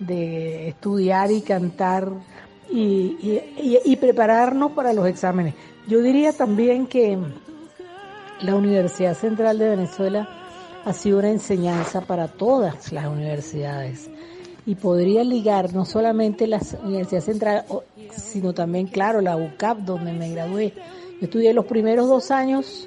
[0.00, 2.10] de, estudiar y cantar
[2.70, 3.16] y,
[3.56, 5.54] y, y, prepararnos para los exámenes.
[5.86, 7.16] Yo diría también que
[8.40, 10.28] la Universidad Central de Venezuela
[10.84, 14.10] ha sido una enseñanza para todas las universidades
[14.68, 17.64] y podría ligar no solamente la Universidad Central,
[18.14, 20.74] sino también, claro, la UCAP, donde me gradué.
[20.76, 22.86] Yo estudié los primeros dos años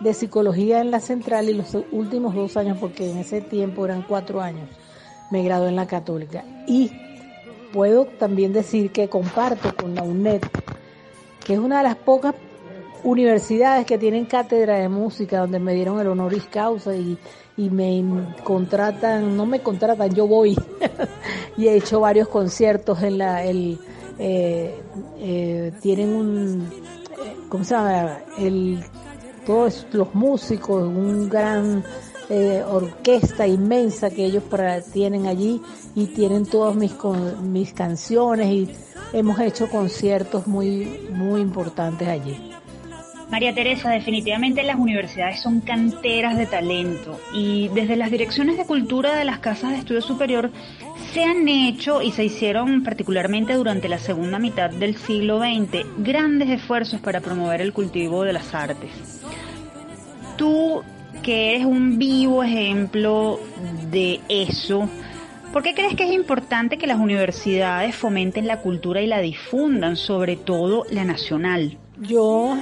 [0.00, 4.02] de psicología en la Central y los últimos dos años, porque en ese tiempo eran
[4.02, 4.68] cuatro años,
[5.30, 6.44] me gradué en la Católica.
[6.66, 6.92] Y
[7.72, 10.42] puedo también decir que comparto con la UNED,
[11.46, 12.34] que es una de las pocas
[13.06, 17.18] universidades que tienen cátedra de música, donde me dieron el honoris causa y
[17.56, 18.04] y me
[18.44, 20.56] contratan, no me contratan, yo voy
[21.56, 23.78] y he hecho varios conciertos en la, el,
[24.18, 24.82] eh,
[25.18, 26.70] eh, tienen un,
[27.48, 28.18] ¿cómo se llama?
[28.38, 28.84] El,
[29.46, 31.82] todos los músicos, un gran
[32.28, 35.62] eh, orquesta inmensa que ellos para, tienen allí
[35.94, 36.94] y tienen todas mis,
[37.42, 38.70] mis canciones y
[39.14, 42.55] hemos hecho conciertos muy, muy importantes allí.
[43.30, 49.16] María Teresa, definitivamente las universidades son canteras de talento y desde las direcciones de cultura
[49.16, 50.50] de las casas de estudio superior
[51.12, 56.50] se han hecho y se hicieron particularmente durante la segunda mitad del siglo XX grandes
[56.50, 58.90] esfuerzos para promover el cultivo de las artes.
[60.36, 60.84] Tú,
[61.22, 63.40] que eres un vivo ejemplo
[63.90, 64.88] de eso,
[65.52, 69.96] ¿por qué crees que es importante que las universidades fomenten la cultura y la difundan,
[69.96, 71.76] sobre todo la nacional?
[71.98, 72.56] Yo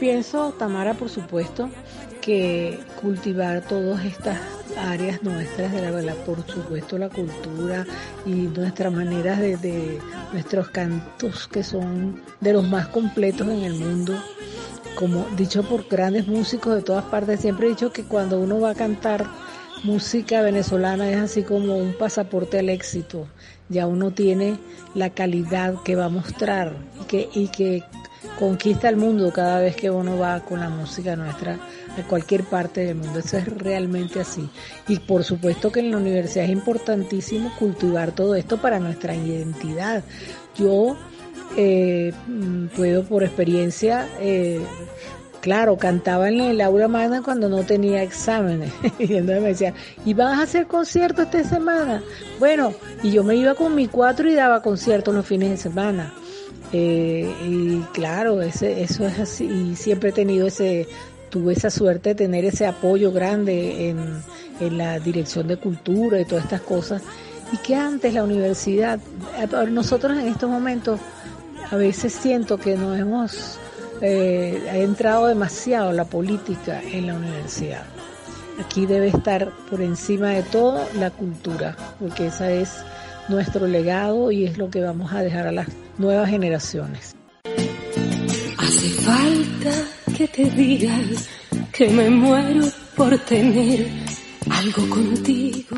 [0.00, 1.70] Pienso, Tamara, por supuesto,
[2.20, 4.38] que cultivar todas estas
[4.78, 7.86] áreas nuestras de la, por supuesto la cultura
[8.24, 10.00] y nuestras maneras de, de,
[10.32, 14.14] nuestros cantos que son de los más completos en el mundo.
[14.96, 18.70] Como dicho por grandes músicos de todas partes siempre he dicho que cuando uno va
[18.70, 19.26] a cantar
[19.82, 23.26] música venezolana es así como un pasaporte al éxito.
[23.68, 24.56] Ya uno tiene
[24.94, 27.82] la calidad que va a mostrar y que, y que
[28.38, 31.58] conquista el mundo cada vez que uno va con la música nuestra
[31.98, 33.20] a cualquier parte del mundo.
[33.20, 34.48] Eso es realmente así.
[34.88, 40.02] Y por supuesto que en la universidad es importantísimo cultivar todo esto para nuestra identidad.
[40.56, 40.96] Yo
[41.56, 44.60] eh, mm, puedo por experiencia, eh,
[45.40, 48.72] claro, cantaba en el aula magna cuando no tenía exámenes.
[48.98, 52.02] y entonces me decía, ¿y vas a hacer conciertos esta semana?
[52.38, 52.72] Bueno,
[53.02, 56.12] y yo me iba con mi cuatro y daba conciertos los fines de semana.
[56.72, 59.44] Eh, y claro, ese, eso es así.
[59.44, 60.88] Y siempre he tenido ese,
[61.30, 64.22] tuve esa suerte de tener ese apoyo grande en,
[64.60, 67.02] en la dirección de cultura y todas estas cosas.
[67.52, 68.98] Y que antes la universidad,
[69.70, 70.98] nosotros en estos momentos
[71.70, 73.58] a veces siento que nos hemos
[74.00, 77.84] eh, entrado demasiado la política en la universidad.
[78.64, 82.70] Aquí debe estar por encima de todo la cultura, porque esa es
[83.28, 87.14] nuestro legado y es lo que vamos a dejar a las nuevas generaciones.
[88.58, 89.72] Hace falta
[90.16, 91.28] que te digas
[91.72, 92.66] que me muero
[92.96, 93.88] por tener
[94.50, 95.76] algo contigo.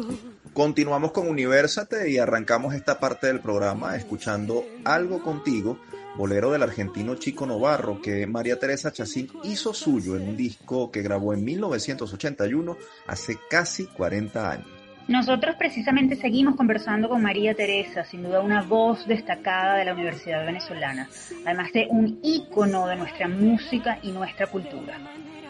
[0.53, 5.79] Continuamos con Universate y arrancamos esta parte del programa escuchando Algo contigo,
[6.17, 11.03] bolero del argentino Chico Novarro que María Teresa Chacín hizo suyo en un disco que
[11.03, 14.76] grabó en 1981 hace casi 40 años.
[15.09, 20.45] Nosotros precisamente seguimos conversando con María Teresa, sin duda una voz destacada de la Universidad
[20.45, 21.09] Venezolana,
[21.45, 24.99] además de un ícono de nuestra música y nuestra cultura.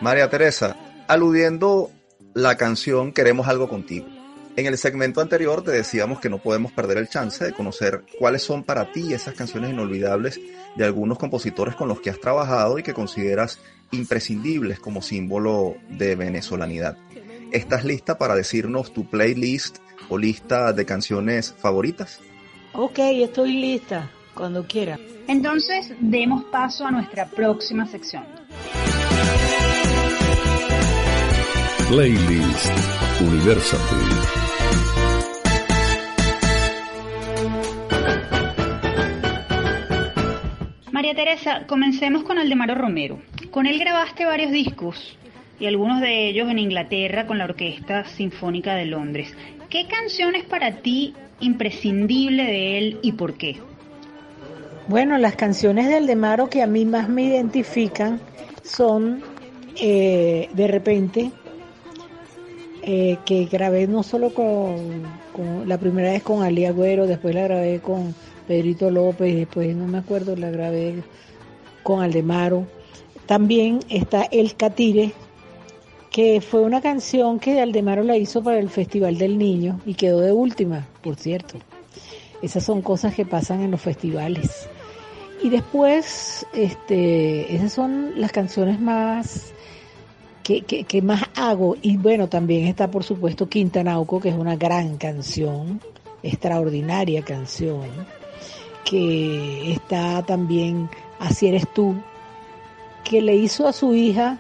[0.02, 0.76] María Teresa,
[1.08, 1.90] aludiendo
[2.34, 4.06] la canción Queremos algo contigo.
[4.56, 8.42] En el segmento anterior te decíamos que no podemos perder el chance de conocer cuáles
[8.42, 10.38] son para ti esas canciones inolvidables
[10.76, 13.58] de algunos compositores con los que has trabajado y que consideras
[13.90, 16.96] imprescindibles como símbolo de venezolanidad.
[17.52, 19.78] ¿Estás lista para decirnos tu playlist
[20.08, 22.20] o lista de canciones favoritas?
[22.72, 24.98] Ok, estoy lista, cuando quiera.
[25.28, 28.24] Entonces, demos paso a nuestra próxima sección.
[31.88, 32.70] Playlist
[33.20, 33.80] Universal.
[40.90, 43.22] María Teresa, comencemos con Aldemaro Romero.
[43.50, 45.16] Con él grabaste varios discos
[45.58, 49.34] y algunos de ellos en Inglaterra con la Orquesta Sinfónica de Londres.
[49.70, 53.58] ¿Qué canción es para ti imprescindible de él y por qué?
[54.88, 58.20] Bueno, las canciones de Aldemaro que a mí más me identifican
[58.62, 59.22] son
[59.80, 61.30] eh, De repente,
[62.82, 65.02] eh, que grabé no solo con,
[65.68, 68.14] la primera vez con Ali Agüero, después la grabé con
[68.46, 71.02] Pedrito López, después no me acuerdo, la grabé
[71.82, 72.66] con Aldemaro.
[73.26, 75.12] También está El Catire,
[76.16, 80.20] que fue una canción que Aldemaro la hizo para el Festival del Niño y quedó
[80.20, 81.58] de última, por cierto.
[82.40, 84.66] Esas son cosas que pasan en los festivales.
[85.42, 89.52] Y después, este, esas son las canciones más
[90.42, 91.76] ¿qué, más hago?
[91.82, 95.82] Y bueno, también está por supuesto Quintanauco, que es una gran canción,
[96.22, 97.90] extraordinaria canción,
[98.86, 100.88] que está también
[101.18, 101.94] Así eres tú,
[103.04, 104.38] que le hizo a su hija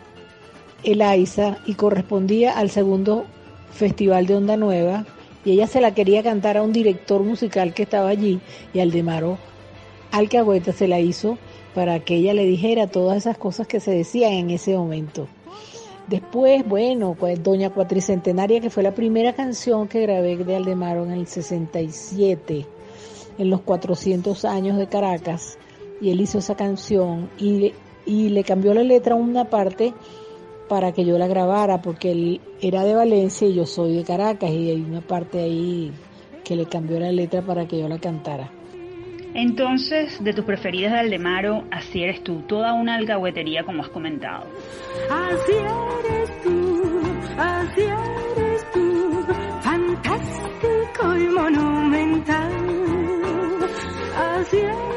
[0.84, 3.24] Eliza y correspondía al segundo
[3.72, 5.06] festival de Onda Nueva
[5.44, 8.40] y ella se la quería cantar a un director musical que estaba allí
[8.72, 9.38] y Aldemaro
[10.12, 11.38] Alcahueta se la hizo
[11.74, 15.28] para que ella le dijera todas esas cosas que se decían en ese momento.
[16.08, 21.10] Después, bueno, pues Doña Cuatricentenaria, que fue la primera canción que grabé de Aldemaro en
[21.10, 22.64] el 67,
[23.38, 25.58] en los 400 años de Caracas,
[26.00, 27.74] y él hizo esa canción y,
[28.06, 29.92] y le cambió la letra una parte
[30.68, 34.50] para que yo la grabara, porque él era de Valencia y yo soy de Caracas,
[34.50, 35.92] y hay una parte ahí
[36.44, 38.50] que le cambió la letra para que yo la cantara.
[39.34, 44.46] Entonces, de tus preferidas de Aldemaro, así eres tú, toda una algahuetería como has comentado.
[45.10, 46.82] Así eres tú,
[47.36, 49.24] así eres tú,
[49.60, 52.52] fantástico y monumental.
[54.16, 54.95] Así eres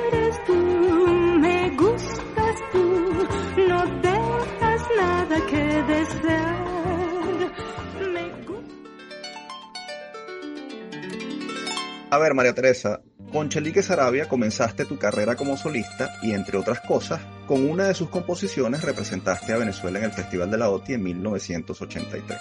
[12.11, 16.81] A ver, María Teresa, con Chelique Sarabia comenzaste tu carrera como solista y, entre otras
[16.81, 20.93] cosas, con una de sus composiciones representaste a Venezuela en el Festival de la OTI
[20.93, 22.39] en 1983.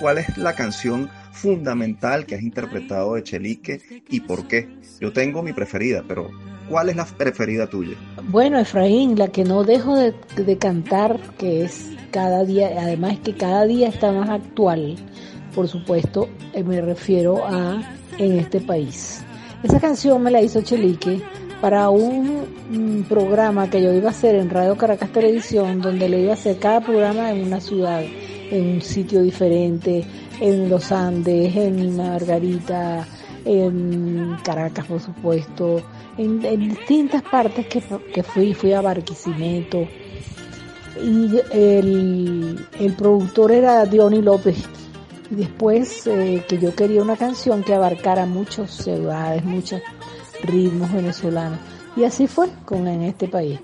[0.00, 4.68] ¿Cuál es la canción fundamental que has interpretado de Chelique y por qué?
[5.00, 6.30] Yo tengo mi preferida, pero
[6.68, 7.96] ¿cuál es la preferida tuya?
[8.28, 13.34] Bueno, Efraín, la que no dejo de, de cantar, que es cada día, además que
[13.34, 14.96] cada día está más actual,
[15.54, 17.80] por supuesto, eh, me refiero a
[18.18, 19.24] En este país.
[19.64, 21.20] Esa canción me la hizo Chelique
[21.60, 26.20] para un, un, programa que yo iba a hacer en Radio Caracas Televisión, donde le
[26.20, 28.02] iba a hacer cada programa en una ciudad,
[28.50, 30.04] en un sitio diferente,
[30.40, 33.06] en los Andes, en Margarita,
[33.44, 35.82] en Caracas, por supuesto,
[36.16, 37.82] en, en distintas partes que,
[38.12, 39.86] que, fui, fui a Barquisimeto.
[41.02, 44.56] Y el, el productor era Diony López,
[45.30, 49.80] y después eh, que yo quería una canción que abarcara muchas ciudades, muchos
[50.42, 51.58] ritmos venezolanos.
[51.96, 53.60] Y así fue con en este país.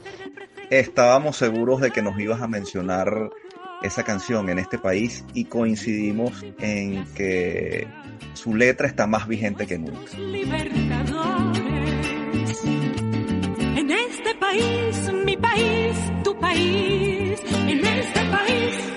[0.70, 3.30] Estábamos seguros de que nos ibas a mencionar
[3.82, 7.88] esa canción en este país y coincidimos en que
[8.34, 10.12] su letra está más vigente que nunca.
[13.76, 18.90] En este país, mi país, tu país, en este país.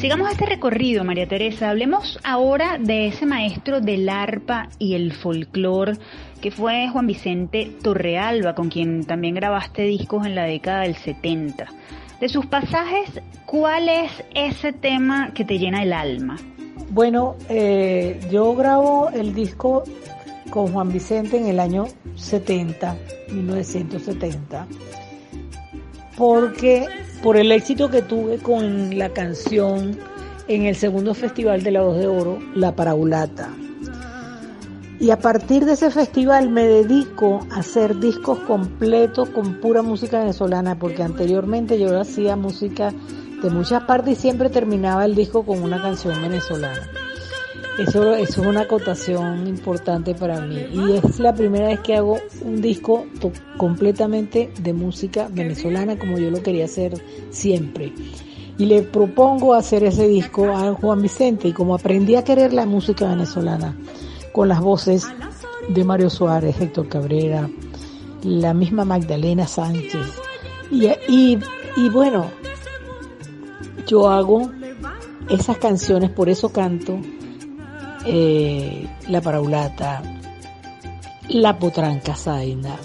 [0.00, 1.68] Sigamos este recorrido, María Teresa.
[1.68, 5.98] Hablemos ahora de ese maestro del arpa y el folclor
[6.40, 11.66] que fue Juan Vicente Torrealba, con quien también grabaste discos en la década del 70.
[12.20, 16.36] De sus pasajes, ¿cuál es ese tema que te llena el alma?
[16.90, 19.84] Bueno, eh, yo grabo el disco
[20.50, 22.94] con Juan Vicente en el año 70,
[23.32, 24.66] 1970,
[26.18, 26.86] porque
[27.22, 29.98] por el éxito que tuve con la canción
[30.46, 33.48] en el segundo festival de la Voz de Oro, La Paraulata.
[35.00, 40.18] Y a partir de ese festival me dedico a hacer discos completos con pura música
[40.18, 42.92] venezolana, porque anteriormente yo hacía música
[43.42, 46.86] de muchas partes y siempre terminaba el disco con una canción venezolana.
[47.78, 50.66] Eso, eso es una acotación importante para mí.
[50.70, 53.06] Y es la primera vez que hago un disco
[53.56, 57.94] completamente de música venezolana como yo lo quería hacer siempre.
[58.58, 62.66] Y le propongo hacer ese disco a Juan Vicente y como aprendí a querer la
[62.66, 63.74] música venezolana
[64.32, 65.06] con las voces
[65.68, 67.48] de Mario Suárez, Héctor Cabrera,
[68.22, 70.06] la misma Magdalena Sánchez.
[70.70, 71.38] Y, y,
[71.76, 72.30] y bueno,
[73.86, 74.50] yo hago
[75.28, 76.98] esas canciones, por eso canto
[78.06, 80.02] eh, La Paraulata,
[81.28, 82.76] La Potranca Zaina,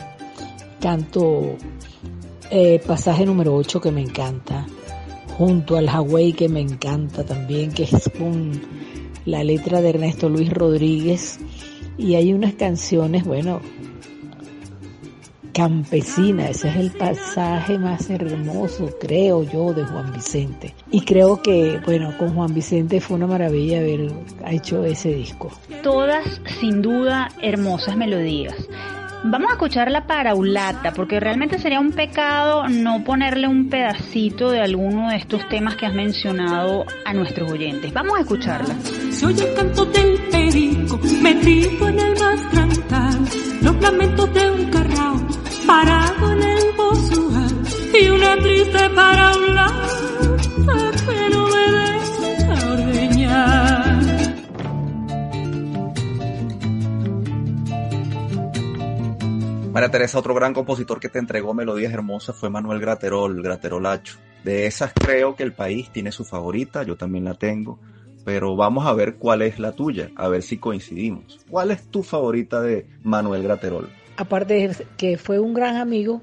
[0.80, 1.56] canto
[2.50, 4.66] eh, pasaje número 8 que me encanta,
[5.38, 8.62] junto al Hawaii que me encanta también, que es con
[9.26, 11.39] la letra de Ernesto Luis Rodríguez,
[11.97, 13.61] y hay unas canciones, bueno,
[15.55, 20.76] campesina, ese es el pasaje más hermoso, creo yo, de Juan Vicente.
[20.91, 24.11] Y creo que, bueno, con Juan Vicente fue una maravilla haber
[24.47, 25.49] hecho ese disco.
[25.82, 28.55] Todas, sin duda, hermosas melodías.
[29.28, 34.61] Vamos a escuchar la paraulata, porque realmente sería un pecado no ponerle un pedacito de
[34.61, 37.91] alguno de estos temas que has mencionado a nuestros oyentes.
[37.91, 38.76] Vamos a escucharla.
[39.26, 40.99] Oye el canto del perico,
[41.88, 42.15] en el
[43.61, 45.28] los lamentos de un carrao,
[45.65, 46.65] parado en el
[47.99, 48.89] y una triste
[59.76, 64.15] María Teresa, otro gran compositor que te entregó melodías hermosas fue Manuel Graterol, Graterolacho.
[64.41, 67.78] De esas creo que el país tiene su favorita, yo también la tengo,
[68.23, 71.41] pero vamos a ver cuál es la tuya, a ver si coincidimos.
[71.49, 73.89] ¿Cuál es tu favorita de Manuel Graterol?
[74.15, 76.21] Aparte de que fue un gran amigo,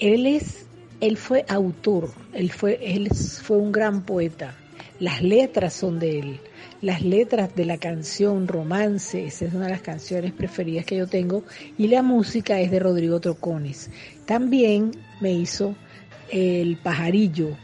[0.00, 0.66] él es,
[1.00, 4.56] él fue autor, él fue, él fue un gran poeta.
[4.98, 6.40] Las letras son de él,
[6.80, 11.06] las letras de la canción Romance, esa es una de las canciones preferidas que yo
[11.06, 11.44] tengo,
[11.76, 13.90] y la música es de Rodrigo Troconis.
[14.26, 15.74] También me hizo
[16.30, 17.56] El Pajarillo,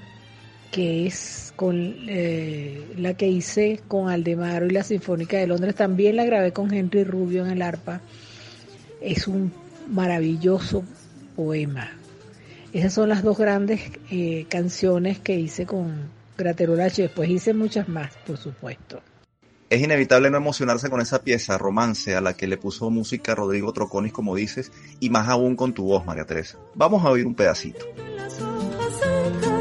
[0.73, 5.77] que es con eh, la que hice con Aldemaro y la Sinfónica de Londres.
[5.77, 8.01] También la grabé con Henry Rubio en el arpa.
[9.01, 9.53] Es un
[9.89, 10.83] maravilloso
[11.37, 11.93] poema.
[12.73, 17.03] Esas son las dos grandes eh, canciones que hice con Graterolacho.
[17.03, 19.01] Después hice muchas más, por supuesto.
[19.71, 23.73] Es inevitable no emocionarse con esa pieza, Romance, a la que le puso música Rodrigo
[23.73, 24.71] Troconis, como dices,
[25.01, 26.59] y más aún con tu voz, María Teresa.
[26.75, 27.87] Vamos a oír un pedacito.
[28.17, 29.54] Las hojas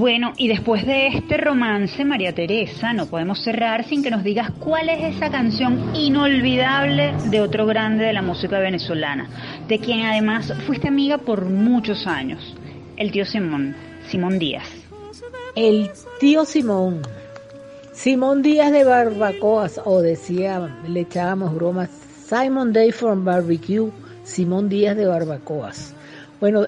[0.00, 4.50] Bueno, y después de este romance, María Teresa, no podemos cerrar sin que nos digas
[4.58, 9.28] cuál es esa canción inolvidable de otro grande de la música venezolana,
[9.68, 12.56] de quien además fuiste amiga por muchos años,
[12.96, 13.76] el tío Simón,
[14.08, 14.70] Simón Díaz.
[15.54, 17.02] El tío Simón,
[17.92, 21.90] Simón Díaz de Barbacoas, o decía, le echábamos bromas,
[22.24, 23.90] Simon Day from Barbecue,
[24.24, 25.94] Simón Díaz de Barbacoas.
[26.40, 26.64] Bueno,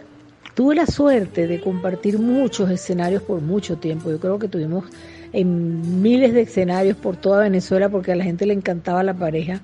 [0.55, 4.11] tuve la suerte de compartir muchos escenarios por mucho tiempo.
[4.11, 4.85] Yo creo que tuvimos
[5.33, 9.63] en miles de escenarios por toda Venezuela porque a la gente le encantaba la pareja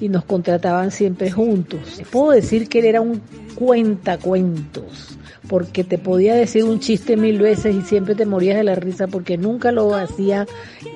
[0.00, 2.02] y nos contrataban siempre juntos.
[2.10, 3.22] Puedo decir que él era un
[3.54, 5.16] cuentacuentos
[5.48, 9.06] porque te podía decir un chiste mil veces y siempre te morías de la risa
[9.06, 10.46] porque nunca lo hacía,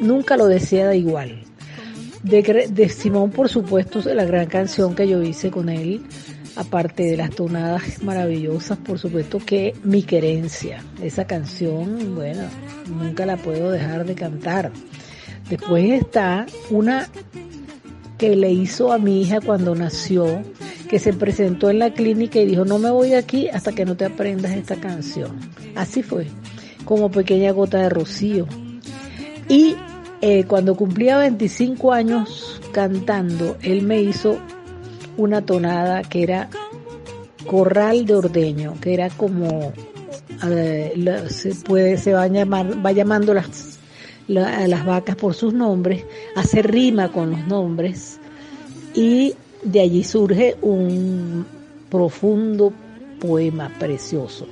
[0.00, 1.42] nunca lo decía de igual.
[2.22, 6.02] De, de Simón, por supuesto, la gran canción que yo hice con él,
[6.60, 12.42] aparte de las tonadas maravillosas, por supuesto que Mi Querencia, esa canción, bueno,
[12.86, 14.70] nunca la puedo dejar de cantar.
[15.48, 17.08] Después está una
[18.18, 20.42] que le hizo a mi hija cuando nació,
[20.90, 23.86] que se presentó en la clínica y dijo, no me voy de aquí hasta que
[23.86, 25.40] no te aprendas esta canción.
[25.74, 26.26] Así fue,
[26.84, 28.46] como pequeña gota de rocío.
[29.48, 29.76] Y
[30.20, 34.38] eh, cuando cumplía 25 años cantando, él me hizo
[35.20, 36.48] una tonada que era
[37.46, 39.72] corral de ordeño, que era como
[40.48, 43.78] eh, se puede se va a llamar va llamando las
[44.28, 46.04] la, las vacas por sus nombres,
[46.36, 48.18] hace rima con los nombres
[48.94, 51.44] y de allí surge un
[51.90, 52.72] profundo
[53.20, 54.46] poema precioso.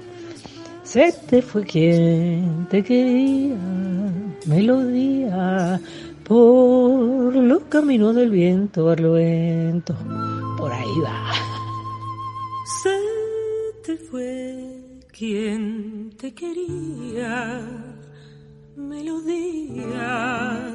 [0.82, 3.54] Se te fue quien te quería,
[4.46, 5.80] melodía,
[6.28, 9.96] por los caminos del viento barlovento.
[10.58, 11.32] Por ahí va.
[12.82, 13.00] Se
[13.82, 17.60] te fue quien te quería,
[18.76, 20.74] melodía,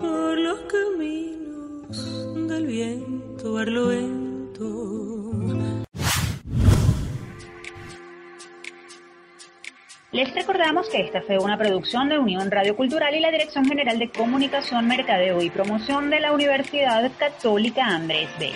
[0.00, 5.11] por los caminos del viento barlovento.
[10.12, 13.98] Les recordamos que esta fue una producción de Unión Radio Cultural y la Dirección General
[13.98, 18.52] de Comunicación, Mercadeo y Promoción de la Universidad Católica Andrés Bello.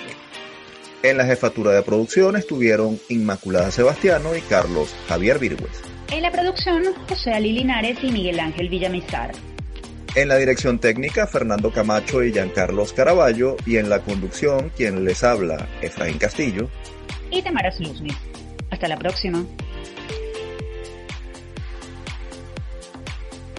[1.02, 5.80] En la jefatura de producción estuvieron Inmaculada Sebastiano y Carlos Javier Virgües.
[6.12, 9.32] En la producción, José Ali Linares y Miguel Ángel Villamizar.
[10.14, 13.56] En la dirección técnica, Fernando Camacho y Giancarlos Caraballo.
[13.64, 16.68] Y en la conducción, quien les habla, Efraín Castillo.
[17.30, 18.14] Y Tamara Sluzny.
[18.70, 19.42] Hasta la próxima.